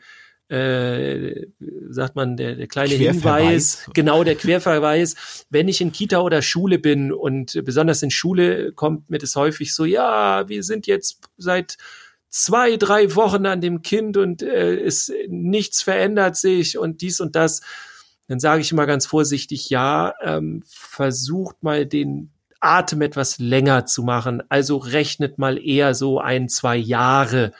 [0.49, 1.47] äh,
[1.89, 2.93] sagt man, der, der kleine.
[2.93, 5.45] Hinweis, genau der Querverweis.
[5.49, 9.73] Wenn ich in Kita oder Schule bin und besonders in Schule kommt mir das häufig
[9.73, 11.77] so, ja, wir sind jetzt seit
[12.29, 17.35] zwei, drei Wochen an dem Kind und äh, es nichts verändert sich und dies und
[17.35, 17.61] das.
[18.27, 24.03] Dann sage ich immer ganz vorsichtig, ja, ähm, versucht mal den Atem etwas länger zu
[24.03, 24.43] machen.
[24.49, 27.53] Also rechnet mal eher so ein, zwei Jahre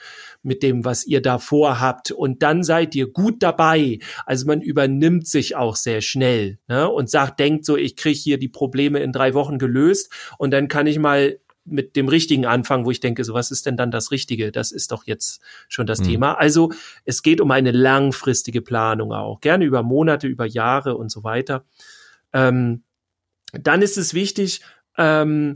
[0.46, 2.12] mit dem, was ihr da vorhabt.
[2.12, 3.98] Und dann seid ihr gut dabei.
[4.24, 6.88] Also man übernimmt sich auch sehr schnell ne?
[6.88, 10.68] und sagt, denkt so, ich kriege hier die Probleme in drei Wochen gelöst und dann
[10.68, 11.38] kann ich mal
[11.68, 14.52] mit dem Richtigen anfangen, wo ich denke, so was ist denn dann das Richtige?
[14.52, 16.04] Das ist doch jetzt schon das Mhm.
[16.04, 16.34] Thema.
[16.34, 16.70] Also
[17.04, 21.64] es geht um eine langfristige Planung auch, gerne über Monate, über Jahre und so weiter.
[22.32, 22.84] Ähm,
[23.52, 24.60] dann ist es wichtig,
[24.96, 25.54] ähm,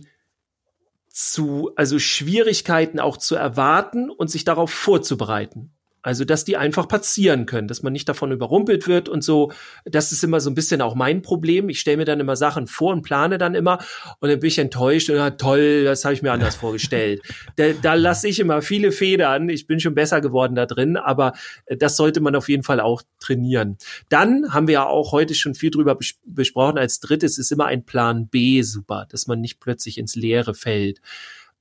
[1.11, 5.77] zu, also Schwierigkeiten auch zu erwarten und sich darauf vorzubereiten.
[6.03, 9.53] Also, dass die einfach passieren können, dass man nicht davon überrumpelt wird und so.
[9.85, 11.69] Das ist immer so ein bisschen auch mein Problem.
[11.69, 13.79] Ich stelle mir dann immer Sachen vor und plane dann immer
[14.21, 17.23] und dann bin ich enttäuscht und ja, toll, das habe ich mir anders vorgestellt.
[17.57, 19.49] Da, da lasse ich immer viele Federn.
[19.49, 21.33] Ich bin schon besser geworden da drin, aber
[21.67, 23.77] äh, das sollte man auf jeden Fall auch trainieren.
[24.09, 26.79] Dann haben wir ja auch heute schon viel drüber bes besprochen.
[26.79, 31.01] Als drittes ist immer ein Plan B super, dass man nicht plötzlich ins Leere fällt.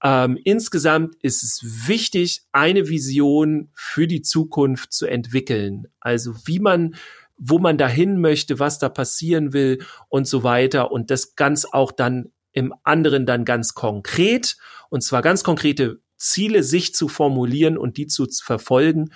[0.03, 5.87] Ähm, insgesamt ist es wichtig, eine Vision für die Zukunft zu entwickeln.
[5.99, 6.95] Also wie man,
[7.37, 10.91] wo man dahin möchte, was da passieren will und so weiter.
[10.91, 14.57] Und das ganz auch dann im anderen dann ganz konkret
[14.89, 19.11] und zwar ganz konkrete Ziele sich zu formulieren und die zu verfolgen.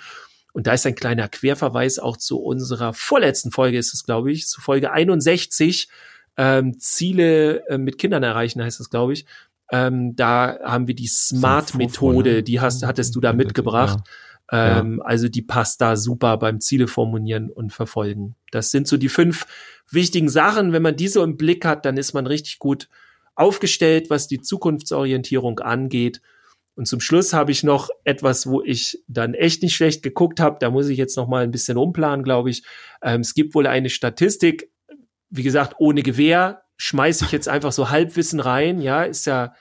[0.52, 4.46] Und da ist ein kleiner Querverweis auch zu unserer vorletzten Folge, ist es, glaube ich,
[4.46, 5.88] zu Folge 61.
[6.36, 9.26] Ähm, Ziele äh, mit Kindern erreichen, heißt das, glaube ich.
[9.70, 14.00] Ähm, da haben wir die Smart-Methode, die hast, hattest du da mitgebracht.
[14.52, 14.80] Ja.
[14.80, 18.36] Ähm, Also die passt da super beim Ziele formulieren und verfolgen.
[18.50, 19.46] Das sind so die fünf
[19.90, 20.72] wichtigen Sachen.
[20.72, 22.88] Wenn man die so im Blick hat, dann ist man richtig gut
[23.34, 26.20] aufgestellt, was die Zukunftsorientierung angeht.
[26.76, 30.58] Und zum Schluss habe ich noch etwas, wo ich dann echt nicht schlecht geguckt habe.
[30.60, 32.64] Da muss ich jetzt noch mal ein bisschen umplanen, glaube ich.
[33.02, 34.70] Ähm, es gibt wohl eine Statistik,
[35.30, 38.80] wie gesagt, ohne Gewehr schmeiße ich jetzt einfach so Halbwissen rein.
[38.80, 39.54] Ja, ist ja,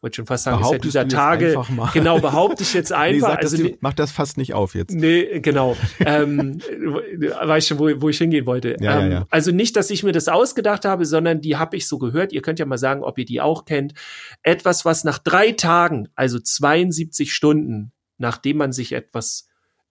[0.00, 1.48] wollte schon fast sagen, ist ja Behauptest dieser du Tage.
[1.48, 1.90] einfach mal.
[1.92, 3.36] Genau, behaupte ich jetzt Nee, einfach.
[3.40, 4.94] das, also, dir- mach das fast nicht auf jetzt.
[4.94, 5.76] Nee, genau.
[6.00, 8.76] ähm, weiß schon, wo, wo ich hingehen wollte.
[8.80, 9.26] Ja, ja, ähm, ja.
[9.30, 12.32] Also nicht, dass ich mir das ausgedacht habe, sondern die habe ich so gehört.
[12.32, 13.94] Ihr könnt ja mal sagen, ob ihr die auch kennt.
[14.42, 19.48] Etwas, was nach drei Tagen, also 72 Stunden, nachdem man sich etwas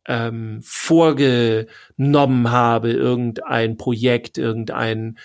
[0.09, 0.61] ähm,
[1.27, 5.17] vorgenommen habe, irgendein Projekt, irgendein,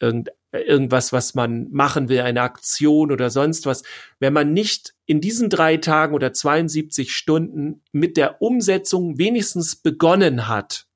[0.00, 3.82] irgend, irgendwas, was man machen will, eine Aktion oder sonst was,
[4.18, 10.48] wenn man nicht in diesen drei Tagen oder 72 Stunden mit der Umsetzung wenigstens begonnen
[10.48, 10.86] hat,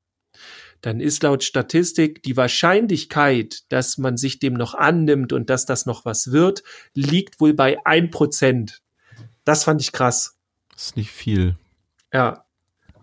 [0.81, 5.87] dann ist laut Statistik die Wahrscheinlichkeit, dass man sich dem noch annimmt und dass das
[5.87, 6.63] noch was wird,
[6.95, 8.81] liegt wohl bei ein Prozent.
[9.45, 10.37] Das fand ich krass.
[10.73, 11.57] Das ist nicht viel.
[12.13, 12.45] Ja.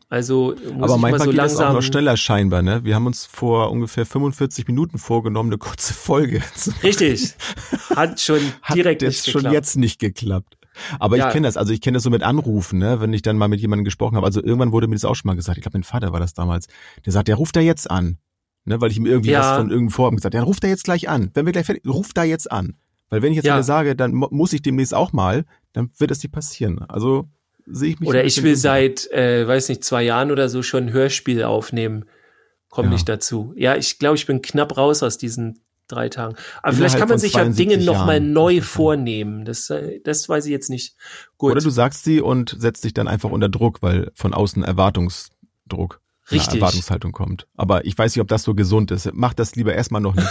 [0.10, 1.74] Also muss Aber ich manchmal mal so geht das auch langsam.
[1.76, 2.84] noch schneller scheinbar, ne?
[2.84, 6.42] Wir haben uns vor ungefähr 45 Minuten vorgenommen, eine kurze Folge
[6.84, 7.34] Richtig.
[7.96, 9.54] Hat schon Hat direkt jetzt nicht schon geklappt.
[9.54, 10.58] jetzt nicht geklappt.
[11.00, 11.28] Aber Ja.
[11.28, 13.48] ich kenne das, also ich kenne das so mit Anrufen, ne, wenn ich dann mal
[13.48, 14.26] mit jemandem gesprochen habe.
[14.26, 15.58] Also irgendwann wurde mir das auch schon mal gesagt.
[15.58, 16.68] Ich glaube, mein Vater war das damals.
[17.06, 18.18] Der sagt, der ruft da jetzt an.
[18.66, 19.40] Ne, weil ich ihm irgendwie Ja.
[19.40, 20.42] was von irgendeinem Vorhaben gesagt habe.
[20.42, 21.32] Der ruft da jetzt gleich an.
[21.34, 22.76] Wenn wir gleich fertig, ruft da jetzt an.
[23.10, 23.56] Weil wenn ich jetzt Ja.
[23.56, 26.80] wieder sage, dann mu- muss ich demnächst auch mal, dann wird das nicht passieren.
[26.80, 27.30] Also
[27.66, 28.08] sehe ich mich.
[28.10, 28.70] Oder ich will unsicher.
[28.70, 32.06] seit, äh, weiß nicht, zwei Jahren oder so schon ein Hörspiel aufnehmen.
[32.70, 32.92] Komm Ja.
[32.92, 33.54] nicht dazu.
[33.56, 36.36] Ja, ich glaube, ich bin knapp raus aus diesen drei Tagen.
[36.36, 36.44] Aber
[36.74, 38.34] Innerhalb vielleicht kann man sich ja 72 Dinge noch mal Jahren.
[38.34, 39.46] neu vornehmen.
[39.46, 40.96] Das, äh, das weiß ich jetzt nicht.
[41.38, 41.52] Gut.
[41.54, 46.02] Oder du sagst sie und setzt dich dann einfach unter Druck, weil von außen Erwartungsdruck,
[46.32, 46.56] Richtig.
[46.56, 47.48] Erwartungshaltung kommt.
[47.56, 49.10] Aber ich weiß nicht, ob das so gesund ist.
[49.14, 50.28] Mach das lieber erstmal noch nicht.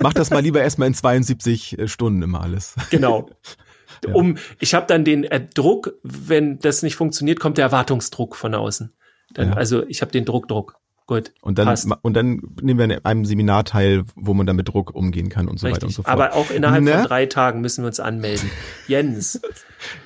[0.00, 2.74] Mach das mal lieber erstmal in 72 Stunden immer alles.
[2.90, 3.28] Genau.
[4.04, 4.14] Ja.
[4.14, 8.54] Um, ich habe dann den äh, Druck, wenn das nicht funktioniert, kommt der Erwartungsdruck von
[8.54, 8.92] außen.
[9.34, 9.54] Dann, Ja.
[9.54, 10.78] Also ich habe den Druck, Druck.
[11.08, 11.32] Gut.
[11.40, 11.88] Und dann, passt.
[12.02, 15.46] und dann nehmen wir in einem Seminar teil, wo man dann mit Druck umgehen kann
[15.48, 15.96] und so weiter und Richtig.
[15.96, 16.12] so fort.
[16.12, 16.92] Aber auch innerhalb Ne?
[16.94, 18.50] von drei Tagen müssen wir uns anmelden.
[18.88, 19.40] Jens,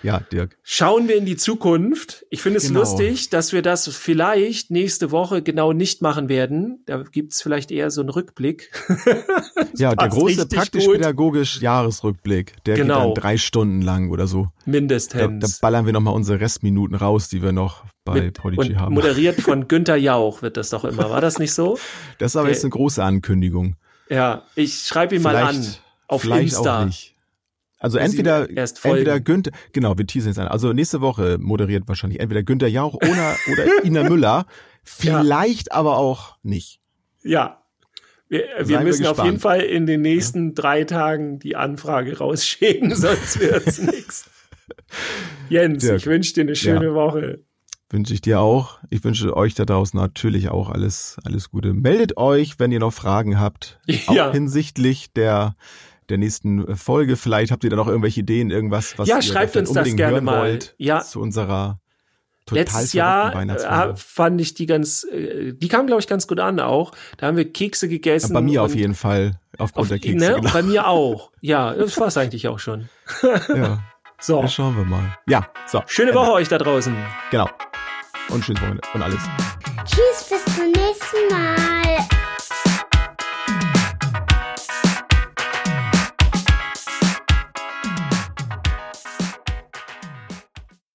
[0.03, 0.59] ja, Dirk.
[0.63, 2.27] schauen wir in die Zukunft.
[2.29, 2.81] Ich finde es Genau.
[2.81, 6.83] lustig, dass wir das vielleicht nächste Woche genau nicht machen werden.
[6.85, 8.71] Da gibt's vielleicht eher so einen Rückblick.
[9.77, 13.09] Ja, der große richtig praktisch-pädagogisch Jahresrückblick, der Genau.
[13.09, 14.43] geht dann drei Stunden lang oder so.
[14.43, 15.59] Da, da Mindestens.
[15.61, 18.95] ballern wir nochmal unsere Restminuten raus, die wir noch bei Mit, Podigy und haben.
[18.95, 21.11] moderiert von Günther Jauch wird das doch immer.
[21.11, 21.79] War das nicht so?
[22.19, 23.77] Das ist aber der- jetzt eine große Ankündigung.
[24.09, 25.55] Ja, ich schreibe ihn mal an.
[25.57, 26.81] Vielleicht- Auf Vielleicht Insta.
[26.83, 27.15] auch nicht.
[27.79, 30.49] Also Muss entweder, entweder Günther, genau, wir teasern jetzt an.
[30.49, 34.45] Also nächste Woche moderiert wahrscheinlich entweder Günther Jauch oder, oder Ina Müller.
[34.85, 36.81] Vielleicht aber auch nicht.
[37.23, 37.63] Ja.
[38.29, 39.27] Wir, wir wir müssen auf gespannt.
[39.31, 44.29] jeden Fall in den nächsten drei Tagen die Anfrage rausschicken, sonst wird's nix.
[45.49, 45.97] Jens, Dirk.
[45.97, 47.41] ich wünsche dir eine schöne Woche.
[47.93, 48.79] Wünsche ich dir auch.
[48.89, 51.73] Ich wünsche euch da draußen natürlich auch alles, alles Gute.
[51.75, 53.81] Meldet euch, wenn ihr noch Fragen habt.
[53.87, 54.29] Ja.
[54.29, 55.57] Auch hinsichtlich der,
[56.09, 57.17] der nächsten Folge.
[57.17, 59.97] Vielleicht habt ihr da noch irgendwelche Ideen, irgendwas, was Ja, ihr schreibt uns das unbedingt
[59.97, 60.41] gerne hören mal.
[60.43, 60.75] wollt.
[60.79, 61.01] Ja.
[61.01, 61.81] Zu unserer
[62.47, 63.35] total Letztes Jahr
[63.91, 66.93] äh, fand ich die ganz, äh, die kam glaube ich ganz gut an auch.
[67.17, 68.33] Da haben wir Kekse gegessen.
[68.33, 69.41] Bei mir auf jeden Fall.
[69.59, 70.17] Aufgrund auf, der Kekse.
[70.17, 70.35] ne?
[70.37, 70.53] genau.
[70.53, 71.33] Bei mir auch.
[71.41, 72.89] Ja, das war's eigentlich auch schon.
[73.49, 73.83] Ja.
[74.23, 75.17] So, Ja, schauen wir mal.
[75.27, 75.83] Ja, so.
[75.87, 76.13] schöne.
[76.13, 76.95] Woche euch da draußen.
[77.31, 77.49] Genau.
[78.31, 79.21] Und schönes Wochenende und alles.
[79.85, 81.90] Tschüss, bis zum nächsten Mal.